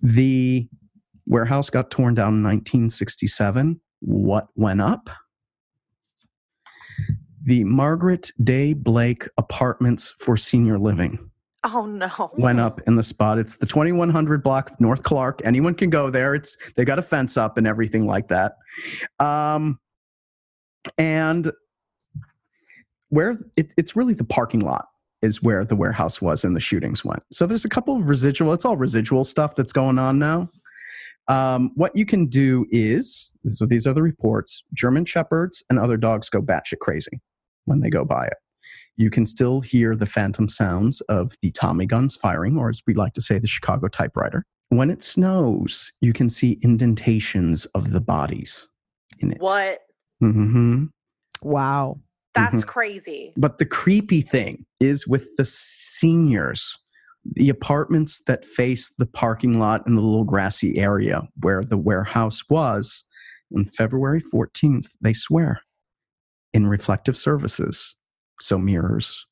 [0.00, 0.66] The
[1.26, 3.80] warehouse got torn down in 1967.
[4.00, 5.10] What went up?
[7.42, 11.18] The Margaret Day Blake Apartments for Senior Living
[11.64, 12.30] Oh no!
[12.36, 13.38] went up in the spot.
[13.38, 15.40] It's the 2100 block of North Clark.
[15.44, 16.34] Anyone can go there.
[16.34, 18.56] It's they got a fence up and everything like that.
[19.18, 19.78] Um,
[20.98, 21.50] and
[23.08, 24.86] where it, it's really the parking lot
[25.22, 27.22] is where the warehouse was and the shootings went.
[27.32, 28.52] So there's a couple of residual.
[28.52, 30.50] It's all residual stuff that's going on now.
[31.28, 34.62] Um, what you can do is so these are the reports.
[34.74, 37.22] German shepherds and other dogs go batshit crazy
[37.64, 38.36] when they go by it
[38.96, 42.94] you can still hear the phantom sounds of the Tommy guns firing, or as we
[42.94, 44.44] like to say, the Chicago typewriter.
[44.70, 48.68] When it snows, you can see indentations of the bodies
[49.20, 49.38] in it.
[49.40, 49.78] What?
[50.22, 50.86] Mm-hmm.
[51.42, 52.00] Wow.
[52.34, 52.66] That's Mhm.
[52.66, 53.32] crazy.
[53.36, 56.76] But the creepy thing is with the seniors,
[57.24, 62.42] the apartments that face the parking lot in the little grassy area where the warehouse
[62.50, 63.04] was,
[63.54, 65.60] on February 14th, they swear
[66.52, 67.94] in reflective services.
[68.40, 69.26] So, mirrors,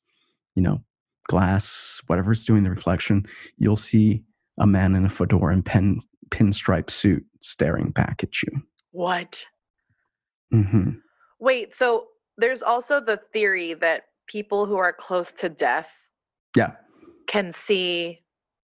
[0.55, 0.83] you know,
[1.27, 3.25] glass, whatever's doing the reflection,
[3.57, 4.23] you'll see
[4.59, 5.97] a man in a fedora and pen,
[6.29, 8.49] pinstripe suit staring back at you.
[8.91, 9.45] What?
[10.53, 10.91] Mm-hmm.
[11.39, 16.09] Wait, so there's also the theory that people who are close to death
[16.55, 16.73] Yeah.
[17.27, 18.19] can see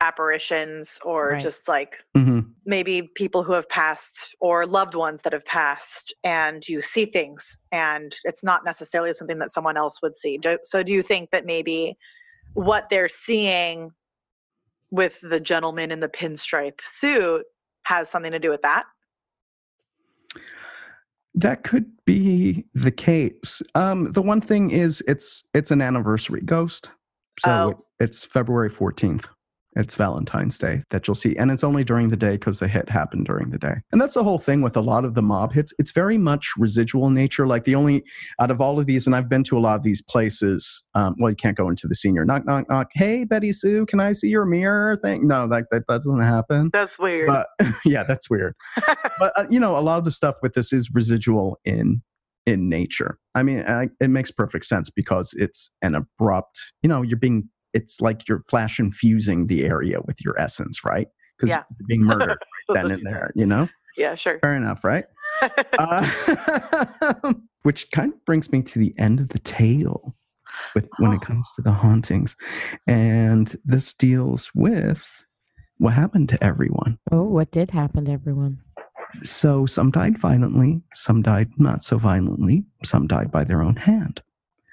[0.01, 1.41] apparitions or Right.
[1.41, 6.67] just like hmm maybe people who have passed or loved ones that have passed and
[6.67, 10.39] you see things and it's not necessarily something that someone else would see.
[10.39, 11.95] Do, so do you think that maybe
[12.55, 13.91] what they're seeing
[14.89, 17.45] with the gentleman in the pinstripe suit
[17.83, 18.85] has something to do with that?
[21.35, 23.61] That could be the case.
[23.75, 26.91] Um, the one thing is, it's it's an anniversary ghost,
[27.39, 27.85] so Oh.
[27.99, 29.27] it's February fourteenth.
[29.76, 31.36] It's Valentine's Day that you'll see.
[31.36, 33.76] And it's only during the day because the hit happened during the day.
[33.91, 35.73] And that's the whole thing with a lot of the mob hits.
[35.78, 37.45] It's very much residual nature.
[37.45, 38.03] Like the only,
[38.39, 41.15] out of all of these, and I've been to a lot of these places, um,
[41.19, 42.88] well, you can't go into the senior knock, knock, knock.
[42.93, 45.28] Hey, Betty Sue, can I see your mirror thing?
[45.28, 46.69] No, that, that, that doesn't happen.
[46.71, 47.28] That's weird.
[47.28, 47.47] But
[47.86, 48.55] yeah, that's weird.
[49.19, 52.01] but, uh, you know, a lot of the stuff with this is residual in
[52.45, 53.17] in nature.
[53.34, 57.49] I mean, I, it makes perfect sense because it's an abrupt, you know, you're being
[57.76, 61.07] it's like you're flash infusing the area with your essence, right?
[61.38, 61.63] Because Yeah.
[61.80, 62.30] you're being murdered
[62.69, 63.13] right then and she said.
[63.13, 63.67] there, you know?
[63.97, 64.39] Yeah, sure.
[64.39, 65.05] Fair enough, right?
[65.78, 66.05] uh,
[67.63, 70.13] which kind of brings me to the end of the tale
[70.73, 71.15] with when Oh.
[71.15, 72.36] it comes to the hauntings.
[72.88, 75.26] And this deals with
[75.78, 76.97] what happened to everyone.
[77.11, 78.59] Oh, what did happen to everyone?
[79.23, 84.21] So some died violently, some died not so violently, some died by their own hand.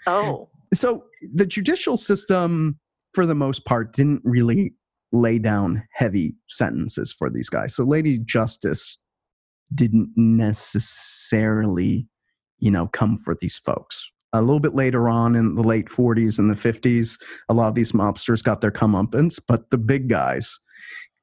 [0.07, 2.79] Oh, So the judicial system,
[3.15, 4.75] for the most part, didn't really
[5.13, 7.75] lay down heavy sentences for these guys.
[7.75, 8.99] So Lady Justice
[9.75, 12.09] didn't necessarily,
[12.59, 14.11] you know, come for these folks.
[14.33, 17.75] A little bit later on in the late 40s and the 50s, a lot of
[17.75, 20.59] these mobsters got their comeuppance, but the big guys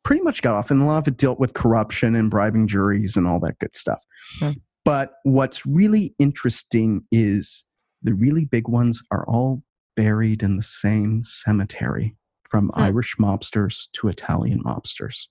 [0.03, 0.69] pretty much got off.
[0.69, 3.75] And a lot of it dealt with corruption and bribing juries and all that good
[3.75, 4.03] stuff.
[4.85, 7.65] But what's really interesting is
[8.03, 9.63] the really big ones are all
[10.03, 12.15] buried in the same cemetery
[12.49, 12.81] from Hmm.
[12.87, 15.27] Irish mobsters to Italian mobsters.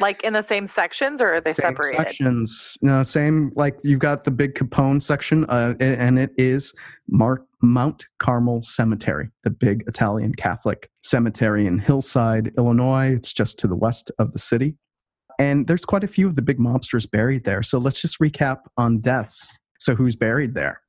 [0.00, 1.96] like in the same sections or are they Same separated?
[1.98, 2.76] sections.
[2.82, 3.52] No, same.
[3.54, 6.74] Like you've got the big Capone section, uh, and it is
[7.08, 13.12] Mar- Mount Carmel Cemetery, the big Italian Catholic cemetery in Hillside, Illinois.
[13.12, 14.76] It's just to the west of the city.
[15.38, 17.62] And there's quite a few of the big mobsters buried there.
[17.62, 19.60] So let's just recap on deaths.
[19.78, 20.80] So who's buried there?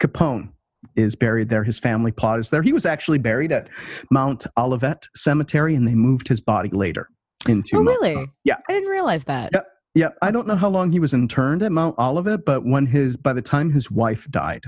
[0.00, 0.50] Capone
[0.96, 1.64] is buried there.
[1.64, 2.62] His family plot is there.
[2.62, 3.68] He was actually buried at
[4.10, 7.08] Mount Olivet Cemetery, and they moved his body later
[7.48, 7.76] into.
[7.76, 8.26] Oh, Mount really?
[8.44, 8.56] Yeah.
[8.68, 9.50] I didn't realize that.
[9.52, 9.66] Yep.
[9.94, 13.16] Yeah, I don't know how long he was interned at Mount Olivet, but when his
[13.18, 14.64] by the time his wife died,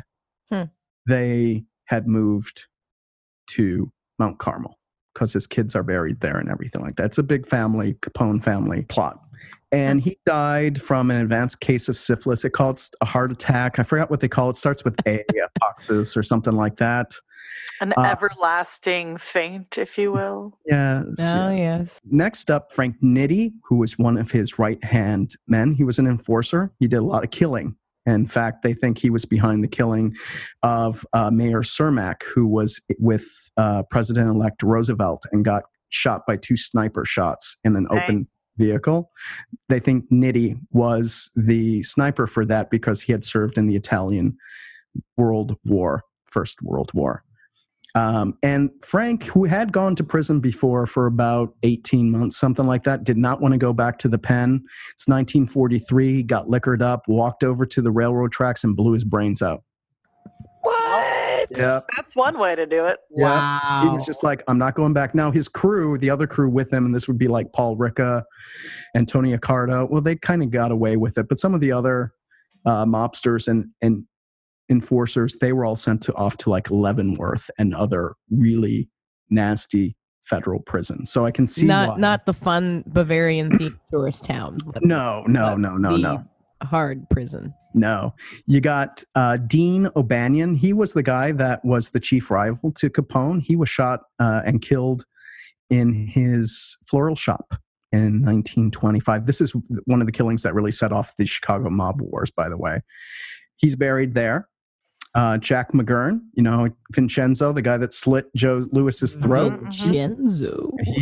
[0.50, 0.64] Hmm.
[1.08, 2.66] they had moved
[3.52, 4.78] to Mount Carmel
[5.14, 7.06] because his kids are buried there and everything like that.
[7.06, 9.18] It's a big family, Capone family plot.
[9.74, 12.44] And he died from an advanced case of syphilis.
[12.44, 13.78] It call it a heart attack.
[13.78, 14.56] I forgot what they call it.
[14.56, 15.22] Starts with A,
[15.62, 17.14] apoxis or something like that.
[17.80, 20.58] An Uh, everlasting faint, if you will.
[20.66, 21.04] Yes.
[21.32, 21.60] Oh, yes.
[21.60, 22.00] yes.
[22.04, 25.74] Next up, Frank Nitti, who was one of his right hand men.
[25.74, 26.72] He was an enforcer.
[26.78, 27.74] He did a lot of killing.
[28.06, 30.14] In fact, they think he was behind the killing
[30.62, 36.36] of uh, Mayor Cermak, who was with uh, President elect Roosevelt and got shot by
[36.36, 37.98] two sniper shots in an Dang.
[38.02, 39.10] open vehicle.
[39.68, 44.36] They think Nitti was the sniper for that because he had served in the Italian
[45.16, 47.24] World War, First World War.
[47.96, 52.82] Um, and Frank, who had gone to prison before for about 18 months, something like
[52.82, 54.64] that, did not want to go back to the pen.
[54.94, 59.42] It's 1943, got liquored up, walked over to the railroad tracks, and blew his brains
[59.42, 59.62] out.
[61.50, 61.58] What?
[61.58, 61.80] Yeah.
[61.96, 62.98] That's one way to do it.
[63.10, 63.80] Wow.
[63.82, 65.14] He was just like, I'm not going back.
[65.14, 68.24] Now, his crew, the other crew with him, and this would be like Paul Ricca
[68.94, 71.28] and Tony Accardo, well, they kind of got away with it.
[71.28, 72.12] But some of the other
[72.66, 74.04] uh, mobsters and, and
[74.70, 78.88] enforcers, they were all sent to, off to like Leavenworth and other really
[79.30, 81.10] nasty federal prisons.
[81.10, 81.96] So I can see not why.
[81.98, 84.56] not the fun Bavarian themed tourist town.
[84.66, 86.24] but no, no, no, no, the no.
[86.62, 87.52] Hard prison.
[87.74, 88.14] No.
[88.46, 90.54] You got uh, Dean O'Banion.
[90.56, 93.42] He was the guy that was the chief rival to Capone.
[93.42, 95.04] He was shot uh, and killed
[95.70, 97.54] in his floral shop
[97.92, 99.26] in 1925.
[99.26, 99.54] This is
[99.86, 102.80] one of the killings that really set off the Chicago mob wars, by the way.
[103.56, 104.48] He's buried there.
[105.14, 109.52] Uh, Jack McGurn, you know, Vincenzo, the guy that slit Joe Lewis's throat.
[109.60, 109.92] Mhm.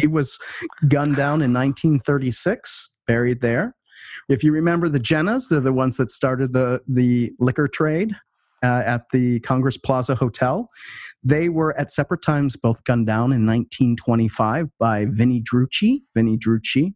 [0.01, 0.39] He was
[0.87, 3.75] gunned down in 1936, buried there.
[4.29, 8.15] If you remember the Gennas, they're the ones that started the, the liquor trade
[8.63, 10.71] uh, at the Congress Plaza Hotel.
[11.23, 16.03] They were at separate times both gunned down in 1925 by Vinnie Drucci.
[16.15, 16.95] Vinnie Drucci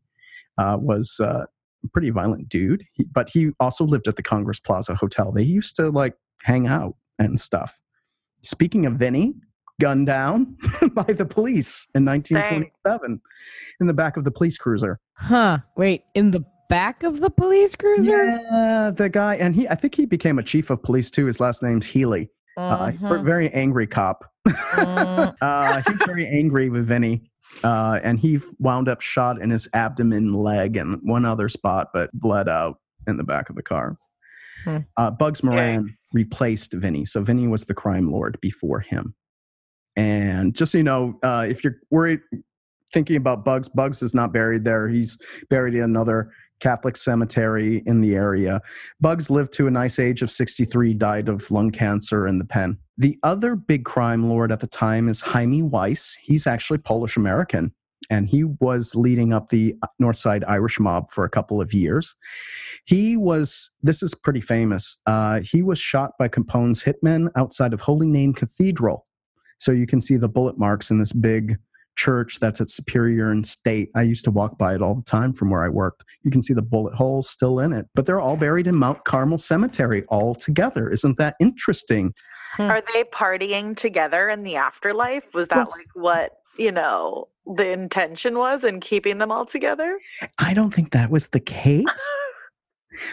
[0.58, 1.44] uh, was uh,
[1.84, 5.32] a pretty violent dude, he, but he also lived at the Congress Plaza Hotel.
[5.32, 7.80] They used to like hang out and stuff.
[8.42, 9.34] Speaking of Vinnie,
[9.80, 10.56] gunned down
[10.94, 13.20] by the police in 1927
[13.80, 14.98] in the back of the police cruiser.
[15.14, 15.58] Huh.
[15.76, 18.26] Wait, in the back of the police cruiser?
[18.26, 21.26] Yeah, the guy, and he, I think he became a chief of police too.
[21.26, 22.30] His last name's Healy.
[22.56, 23.24] Uh, Mhm.
[23.24, 24.24] very angry cop.
[24.48, 25.34] Mm.
[25.42, 27.30] uh, he's very angry with Vinny.
[27.62, 32.10] Uh, and he wound up shot in his abdomen, leg, and one other spot, but
[32.12, 33.96] bled out in the back of the car.
[34.64, 34.78] Hmm.
[34.96, 36.08] Uh, Bugs Moran Yikes.
[36.12, 37.04] replaced Vinny.
[37.04, 39.14] So Vinny was the crime lord before him.
[39.96, 42.20] And just so you know, uh, if you're worried,
[42.92, 44.88] thinking about Bugs, Bugs is not buried there.
[44.88, 48.60] He's buried in another Catholic cemetery in the area.
[49.00, 52.78] Bugs lived to a nice age of 63, died of lung cancer in the pen.
[52.98, 56.16] The other big crime lord at the time is Hymie Weiss.
[56.22, 57.72] He's actually Polish American
[58.10, 62.14] and he was leading up the North Side Irish mob for a couple of years.
[62.84, 67.80] He was, this is pretty famous, uh, he was shot by Capone's hitmen outside of
[67.80, 69.06] Holy Name Cathedral.
[69.58, 71.56] So you can see the bullet marks in this big
[71.96, 73.90] church that's at Superior and State.
[73.94, 76.04] I used to walk by it all the time from where I worked.
[76.22, 79.04] You can see the bullet holes still in it, but they're all buried in Mount
[79.04, 80.90] Carmel Cemetery all together.
[80.90, 82.14] Isn't that interesting?
[82.56, 82.62] Hmm.
[82.70, 85.34] Are they partying together in the afterlife?
[85.34, 89.98] Was that Well, like what, you know, the intention was in keeping them all together?
[90.38, 91.84] I don't think that was the case.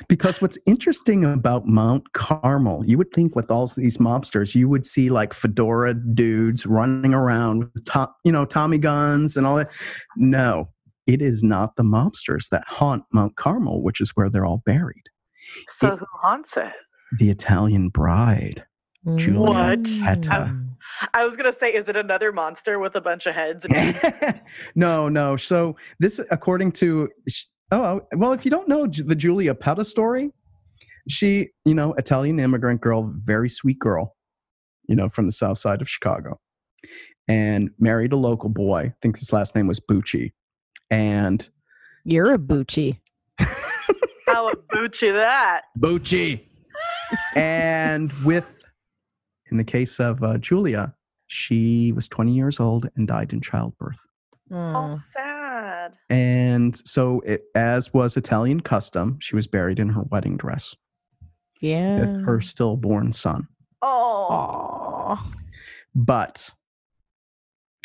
[0.08, 4.86] Because what's interesting about Mount Carmel, you would think with all these mobsters, you would
[4.86, 9.72] see like fedora dudes running around with top, you know, Tommy guns and all that.
[10.16, 10.70] No,
[11.06, 15.04] it is not the mobsters that haunt Mount Carmel, which is where they're all buried.
[15.68, 16.72] So It- who haunts it?
[17.20, 18.66] The Italian bride,
[19.16, 19.84] Julia What?
[19.84, 20.60] Petta.
[21.14, 23.68] I was gonna say, is it another monster with a bunch of heads?
[24.76, 25.36] no, no.
[25.36, 27.10] So this, according to,
[27.74, 30.32] oh, well, if you don't know the Julia Petta story,
[31.10, 34.16] she, you know, Italian immigrant girl, very sweet girl,
[34.88, 36.40] you know, from the south side of Chicago,
[37.28, 38.80] and married a local boy.
[38.80, 40.32] I think his last name was Bucci,
[40.90, 41.48] and
[42.06, 43.00] You're a Bucci.
[44.28, 45.64] How would Bucci that?
[45.78, 46.42] Bucci,
[47.36, 48.70] and with,
[49.52, 50.96] in the case of uh, Julia,
[51.28, 54.06] she was 20 years old and died in childbirth.
[54.52, 54.96] Oh, Mm.
[55.84, 55.98] Sad.
[56.10, 60.76] And so, it, as was Italian custom, she was buried in her wedding dress
[61.62, 62.00] Yeah.
[62.00, 63.48] with her stillborn son.
[63.82, 65.22] Oh,
[65.96, 66.52] But,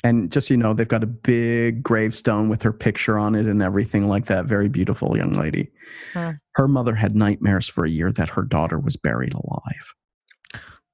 [0.05, 3.47] and just so you know, they've got a big gravestone with her picture on it
[3.47, 4.47] and everything like that.
[4.47, 5.71] Very beautiful young lady.
[6.15, 6.35] Huh.
[6.55, 9.95] Her mother had nightmares for a year that her daughter was buried alive.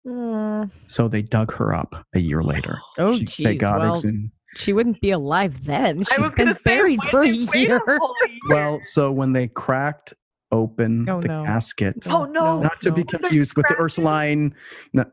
[0.07, 0.71] Mm.
[0.87, 2.79] So they dug her up a year later.
[2.99, 4.33] Oh, She- they got Well, her in.
[4.57, 5.99] She wouldn't be alive then.
[6.01, 7.81] She's I was been gonna say, buried for a year.
[7.87, 8.39] whole year.
[8.49, 10.15] Well, so when they cracked
[10.53, 11.45] open Oh, the no.
[11.45, 12.61] casket, Oh, no.
[12.61, 13.07] not to be no.
[13.11, 13.85] They're confused with the scratching.
[13.85, 14.55] Ursuline.
[14.93, 15.05] No,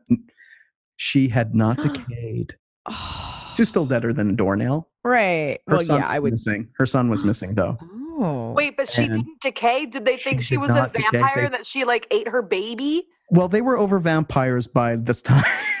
[0.96, 2.54] she had not decayed.
[2.86, 3.52] Oh.
[3.56, 4.88] She's still deader than a doornail.
[5.04, 5.58] right.
[5.68, 6.32] Her Well, son yeah, I was would.
[6.32, 6.68] missing.
[6.78, 7.76] Her son was missing though.
[7.80, 8.52] Oh.
[8.52, 9.86] Wait, but she And didn't decay.
[9.86, 13.04] Did they think she did was a vampire They- that she like ate her baby?
[13.30, 15.42] Well, they were over vampires by this time.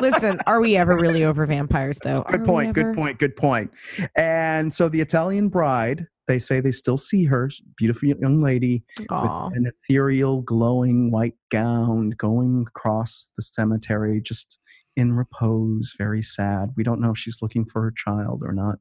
[0.00, 2.22] Listen, are we ever really over vampires, though?
[2.22, 2.74] Good we point.
[2.74, 3.18] Good point.
[3.18, 3.70] Good point.
[4.16, 9.48] And so the Italian bride, they say they still see her, beautiful young lady Aw.
[9.48, 14.58] with an ethereal, glowing white gown going across the cemetery, just
[14.94, 16.68] in repose, very sad.
[16.76, 18.76] We don't know if she's looking for her child or not.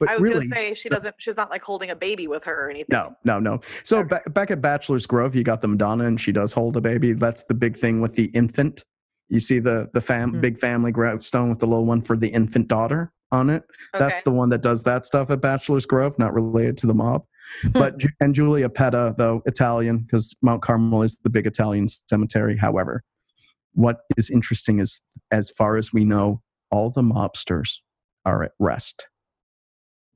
[0.00, 1.14] But I was really, gonna say she doesn't.
[1.18, 2.88] She's not like holding a baby with her or anything.
[2.90, 3.60] no, no, no.
[3.84, 4.18] So Okay.
[4.24, 7.12] ba- back at Bachelor's Grove, you got the Madonna, and she does hold a baby.
[7.12, 8.84] That's the big thing with the infant.
[9.32, 10.40] You see the the fam- Mhm.
[10.42, 13.64] big family gravestone with the little one for the infant daughter on it.
[13.94, 17.24] That's the one that does that stuff at Bachelor's Grove, not related to the mob.
[17.72, 22.58] But and Julia Petta, though Italian, because Mount Carmel is the big Italian cemetery.
[22.58, 23.02] However,
[23.72, 27.78] what is interesting is, as far as we know, all the mobsters
[28.26, 29.08] are at rest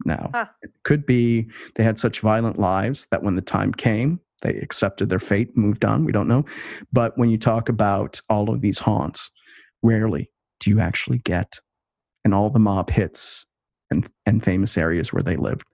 [0.05, 0.31] now.
[0.35, 0.47] Huh.
[0.62, 5.09] It could be they had such violent lives that when the time came, they accepted
[5.09, 6.05] their fate, moved on.
[6.05, 6.45] We don't know.
[6.93, 9.30] But when you talk about all of these haunts,
[9.82, 10.30] rarely
[10.61, 11.61] do you actually get
[12.24, 13.47] and all the mob hits
[13.91, 15.64] and, and famous areas where they lived,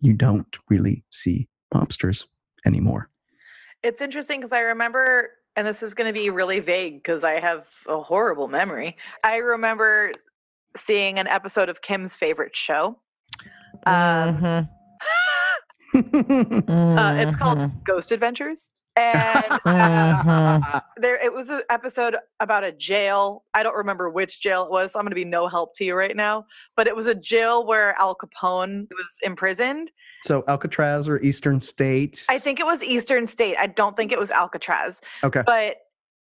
[0.00, 2.26] you don't really see mobsters
[2.66, 3.08] anymore.
[3.82, 7.40] It's interesting because I remember, and this is going to be really vague because I
[7.40, 8.96] have a horrible memory.
[9.24, 10.12] I remember
[10.76, 12.98] seeing an episode of Kim's favorite show.
[13.86, 14.68] Um,
[15.94, 17.84] Uh, it's called Mhm.
[17.84, 18.72] Ghost Adventures.
[18.96, 20.82] And Mhm.
[20.96, 23.44] there it was an episode about a jail.
[23.54, 25.84] I don't remember which jail it was, so I'm going to be no help to
[25.84, 26.46] you right now.
[26.76, 29.90] But it was a jail where Al Capone was imprisoned.
[30.24, 32.28] so Alcatraz or Eastern States?
[32.30, 33.56] I think it was Eastern State.
[33.58, 35.00] I don't think it was Alcatraz.
[35.24, 35.42] Okay.
[35.44, 35.76] But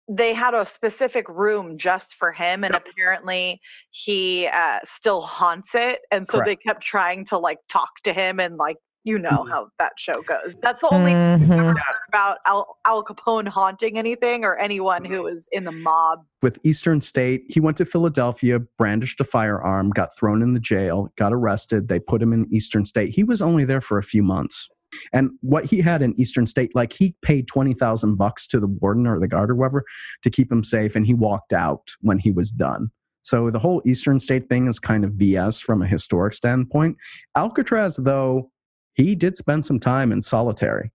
[0.09, 3.61] they had a specific room just for him, and apparently
[3.91, 6.01] he uh, still haunts it.
[6.11, 9.51] And so they kept trying to like talk to him, and like you know Mhm.
[9.51, 10.57] how that show goes.
[10.63, 11.79] That's the only thing I've ever Mhm.
[11.79, 16.21] heard about Al, Al Capone haunting anything or anyone who was in the mob.
[16.43, 17.45] with Eastern State.
[17.49, 21.89] He went to Philadelphia, brandished a firearm, got thrown in the jail, got arrested.
[21.89, 23.11] They put him in Eastern State.
[23.15, 24.67] He was only there for a few months.
[25.13, 29.07] And what he had in Eastern State, like he paid 20,000 bucks to the warden
[29.07, 29.85] or the guard or whoever
[30.23, 30.97] to keep him safe.
[30.97, 32.91] And he walked out when he was done.
[33.23, 36.97] So the whole Eastern State thing is kind of BS from a historic standpoint.
[37.37, 38.51] Alcatraz, though,
[38.95, 40.91] he did spend some time in solitary,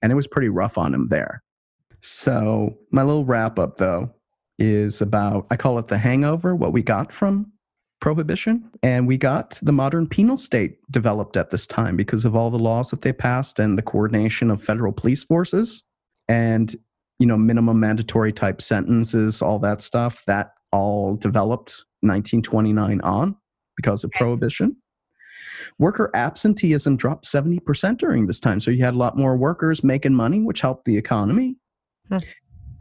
[0.00, 1.42] and it was pretty rough on him there.
[2.00, 4.14] So my little wrap up, though,
[4.58, 7.52] is about I call it the hangover, what we got from
[8.02, 8.68] prohibition.
[8.82, 12.58] And we got the modern penal state developed at this time because of all the
[12.58, 15.84] laws that they passed and the coordination of federal police forces
[16.28, 16.74] and,
[17.20, 20.24] you know, minimum mandatory type sentences, all that stuff.
[20.26, 23.36] That all developed 1929 on
[23.76, 24.76] because of prohibition.
[25.78, 28.60] Worker absenteeism dropped 70% during this time.
[28.60, 31.56] So you had a lot more workers making money, which helped the economy.
[32.08, 32.18] Hmm.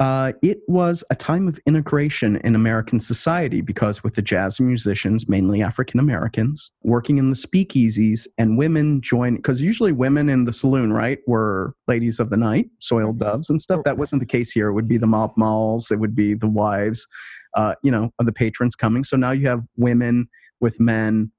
[0.01, 5.29] Uh, it was a time of integration in American society because with the jazz musicians,
[5.29, 10.51] mainly African Americans, working in the speakeasies, and women join because usually women in the
[10.51, 13.29] saloon, right, were ladies of the night, soiled mm-hmm.
[13.29, 13.83] doves and stuff.
[13.83, 14.69] That wasn't the case here.
[14.69, 17.07] It would be the mop malls, it would be the wives,
[17.53, 19.03] uh, you know, of the patrons coming.
[19.03, 20.27] So now you have women
[20.59, 21.31] with men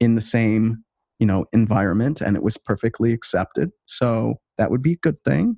[0.00, 0.82] in the same,
[1.18, 3.70] you know, environment, and it was perfectly accepted.
[3.86, 5.56] So that would be a good thing.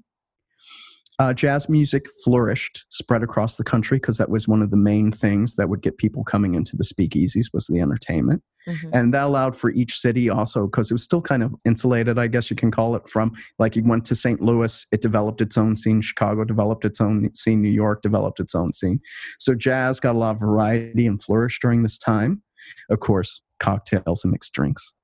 [1.20, 5.10] Uh, jazz music flourished, spread across the country because that was one of the main
[5.10, 8.90] things that would get people coming into the speakeasies was the entertainment, mm-hmm.
[8.92, 12.28] and that allowed for each city also because it was still kind of insulated, I
[12.28, 13.08] guess you can call it.
[13.08, 14.40] From like you went to St.
[14.40, 16.02] Louis, it developed its own scene.
[16.02, 17.62] Chicago developed its own scene.
[17.62, 19.00] New York developed its own scene.
[19.40, 22.44] So jazz got a lot of variety and flourished during this time.
[22.90, 24.94] Of course, cocktails and mixed drinks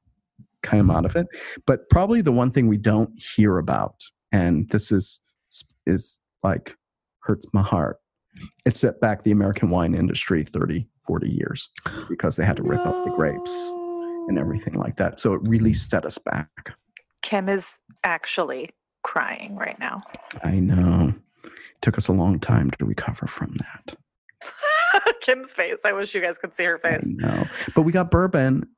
[0.65, 1.27] came out of it,
[1.67, 4.03] but probably the one thing we don't hear about,
[4.33, 5.23] and this is
[5.87, 6.77] is like
[7.21, 7.99] hurts my heart.
[8.65, 11.71] It set back the American wine industry 30, 40 years
[12.09, 12.91] because they had to rip no.
[12.91, 13.71] up the grapes
[14.29, 15.21] and everything like that.
[15.21, 16.75] So it really set us back.
[17.23, 18.71] Kim is actually
[19.03, 20.03] crying right now.
[20.43, 21.15] I know.
[21.45, 23.95] It took us a long time to recover from that.
[25.21, 25.83] Kim's face.
[25.85, 27.07] I wish you guys could see her face.
[27.07, 27.45] No,
[27.75, 28.69] but we got bourbon.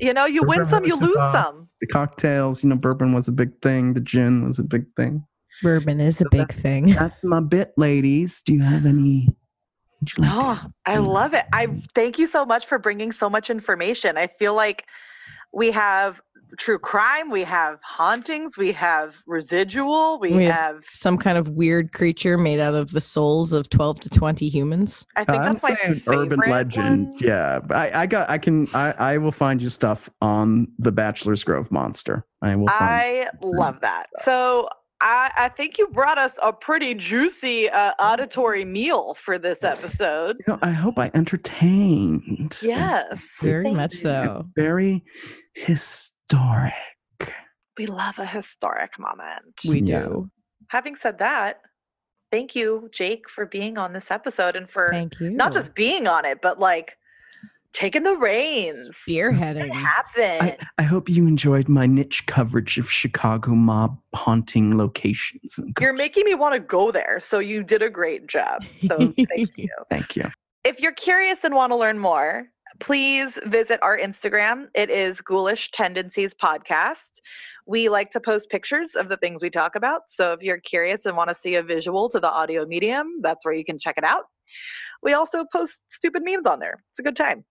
[0.00, 1.66] You know, you bourbon win some, you lose uh, some.
[1.80, 3.94] The cocktails, you know, bourbon was a big thing.
[3.94, 5.24] The gin was a big thing.
[5.62, 6.86] Bourbon is a big thing.
[6.98, 8.42] That's my bit, ladies.
[8.42, 9.28] Do you have any?
[10.18, 11.44] Like oh, I love it.
[11.52, 14.18] I thank you so much for bringing so much information.
[14.18, 14.84] I feel like
[15.52, 16.20] we have
[16.56, 21.48] true crime, we have hauntings, we have residual, we, we have, have, some kind of
[21.48, 25.06] weird creature made out of the souls of 12 to 20 humans.
[25.16, 27.06] I think uh, that's I'm my saying urban legend.
[27.06, 27.16] One.
[27.18, 31.44] Yeah, I, I got I can I, I will find you stuff on the Bachelor's
[31.44, 32.26] Grove monster.
[32.42, 34.06] I will I love that.
[34.18, 34.68] So
[35.00, 40.36] I, I, think you brought us a pretty juicy uh, auditory meal for this episode.
[40.46, 42.58] You know, I hope I entertained.
[42.62, 44.38] Yes, very much so.
[44.38, 45.04] It's very
[46.34, 47.34] historic.
[47.78, 49.62] We love a historic moment.
[49.68, 50.30] We do.
[50.68, 51.60] Having said that,
[52.30, 55.30] thank you, Jake, for being on this episode and for thank you.
[55.30, 56.96] not just being on it, but like
[57.72, 59.72] taking the reins, spearheading.
[59.72, 60.22] Happen.
[60.40, 65.58] I, I, hope you enjoyed my niche coverage of Chicago mob haunting locations.
[65.80, 68.64] You're making me want to go there, so you did a great job.
[68.86, 69.68] So thank you.
[69.90, 70.30] thank you.
[70.64, 72.46] If you're curious and want to learn more,
[72.80, 74.68] please visit our Instagram.
[74.74, 77.20] It is Ghoulish Tendencies Podcast.
[77.66, 80.02] We like to post pictures of the things we talk about.
[80.08, 83.44] So if you're curious and want to see a visual to the audio medium, that's
[83.44, 84.24] where you can check it out.
[85.02, 86.82] We also post stupid memes on there.
[86.90, 87.44] It's a good time.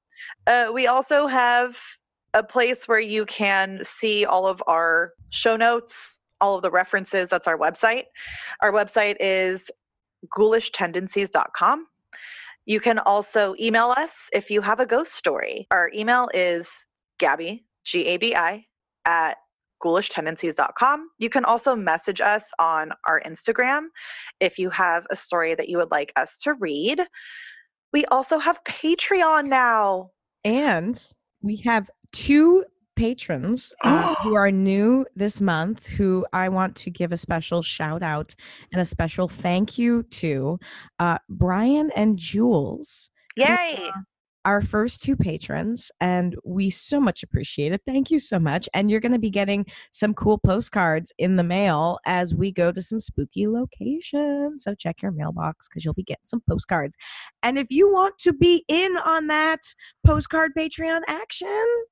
[0.45, 1.77] Uh, we also have
[2.33, 7.29] a place where you can see all of our show notes, all of the references.
[7.29, 8.03] That's our website.
[8.61, 9.71] Our website is
[10.27, 11.87] ghoulishteNdencies.com.
[12.65, 15.67] You can also email us if you have a ghost story.
[15.71, 16.87] Our email is
[17.19, 18.65] Gabi, G A B I,
[19.05, 19.37] at
[19.83, 21.09] ghoulishteNdencies.com.
[21.19, 23.87] You can also message us on our Instagram
[24.39, 27.01] if you have a story that you would like us to read.
[27.91, 30.11] We also have Patreon now.
[30.45, 30.99] And
[31.41, 32.63] we have two
[32.95, 38.01] patrons uh, who are new this month who I want to give a special shout
[38.01, 38.35] out
[38.71, 40.59] and a special thank you to
[40.99, 43.09] uh, Brian and Jules.
[43.35, 43.91] Yay!
[44.45, 47.81] our first two patrons, and we so much appreciate it.
[47.85, 48.67] Thank you so much.
[48.73, 52.71] And you're going to be getting some cool postcards in the mail as we go
[52.71, 54.63] to some spooky locations.
[54.63, 56.97] So check your mailbox because you'll be getting some postcards.
[57.41, 59.61] And if you want to be in on that
[60.05, 61.85] postcard Patreon action,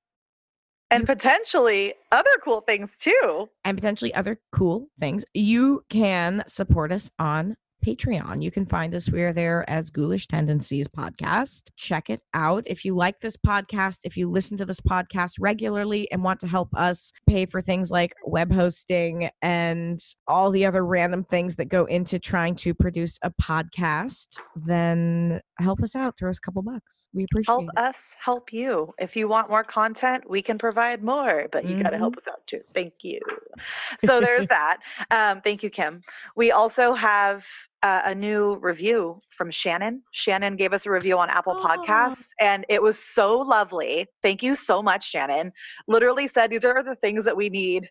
[0.92, 1.14] and mm-hmm.
[1.14, 3.50] potentially other cool things too.
[3.64, 5.26] And potentially other cool things.
[5.34, 8.42] You can support us on Patreon.
[8.42, 9.10] You can find us.
[9.10, 11.72] We are there as Ghoulish Tendencies Podcast.
[11.76, 12.64] Check it out.
[12.66, 16.48] If you like this podcast, if you listen to this podcast regularly and want to
[16.48, 21.66] help us pay for things like web hosting and all the other random things that
[21.66, 26.18] go into trying to produce a podcast, then help us out.
[26.18, 27.08] Throw us a couple bucks.
[27.14, 27.58] We appreciate it.
[27.58, 27.80] Help it.
[27.80, 28.94] us help you.
[28.98, 32.28] If you want more content, we can provide more, but you got to help us
[32.28, 32.62] out too.
[32.74, 33.20] Thank you.
[34.00, 34.78] So there's that.
[35.10, 36.02] Um, thank you, Kim.
[36.36, 37.46] We also have
[37.84, 40.04] uh, a new review from Shannon.
[40.12, 41.64] Shannon gave us a review on Apple Oh.
[41.66, 44.08] Podcasts, and it was so lovely.
[44.22, 45.52] Thank you so much, Shannon.
[45.88, 47.90] Literally said these are the things that we need.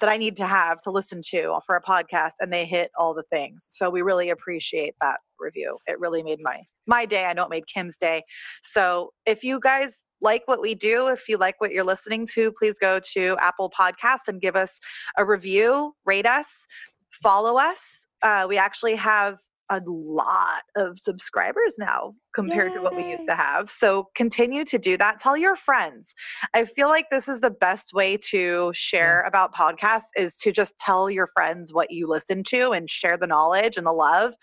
[0.00, 3.12] That I need to have to listen to for a podcast, and they hit all
[3.12, 3.66] the things.
[3.70, 5.76] So we really appreciate that review.
[5.86, 7.24] It really made my my day.
[7.26, 8.22] I know it made Kim's day.
[8.62, 12.52] So if you guys like what we do, if you like what you're listening to,
[12.58, 14.78] please go to Apple Podcasts and give us
[15.18, 16.66] a review, rate us,
[17.10, 18.06] follow us.
[18.22, 19.38] Uh, we actually have
[19.70, 23.70] a lot of subscribers now compared to what we used to have.
[23.70, 25.18] So continue to do that.
[25.18, 26.12] Tell your friends.
[26.54, 30.76] I feel like this is the best way to share about podcasts is to just
[30.78, 34.34] tell your friends what you listen to and share the knowledge and the love.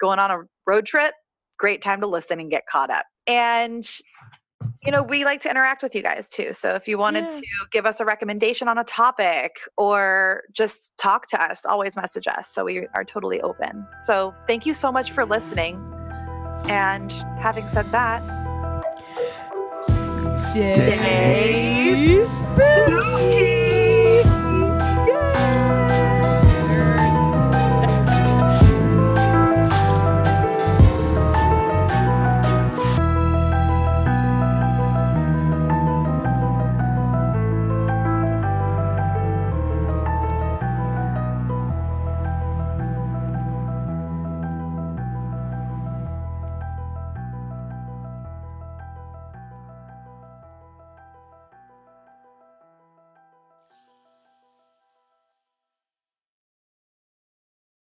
[0.00, 1.14] Going on a road trip,
[1.56, 3.06] great time to listen and get caught up.
[3.28, 3.88] And
[4.84, 6.52] you know, we like to interact with you guys too.
[6.52, 7.30] So if you wanted Yeah.
[7.40, 12.26] to give us a recommendation on a topic or just talk to us, always message
[12.28, 12.48] us.
[12.48, 13.86] So we are totally open.
[14.00, 15.76] So thank you so much for listening.
[16.68, 18.22] And having said that,
[20.36, 22.24] Stay spooky.
[22.24, 23.73] spooky.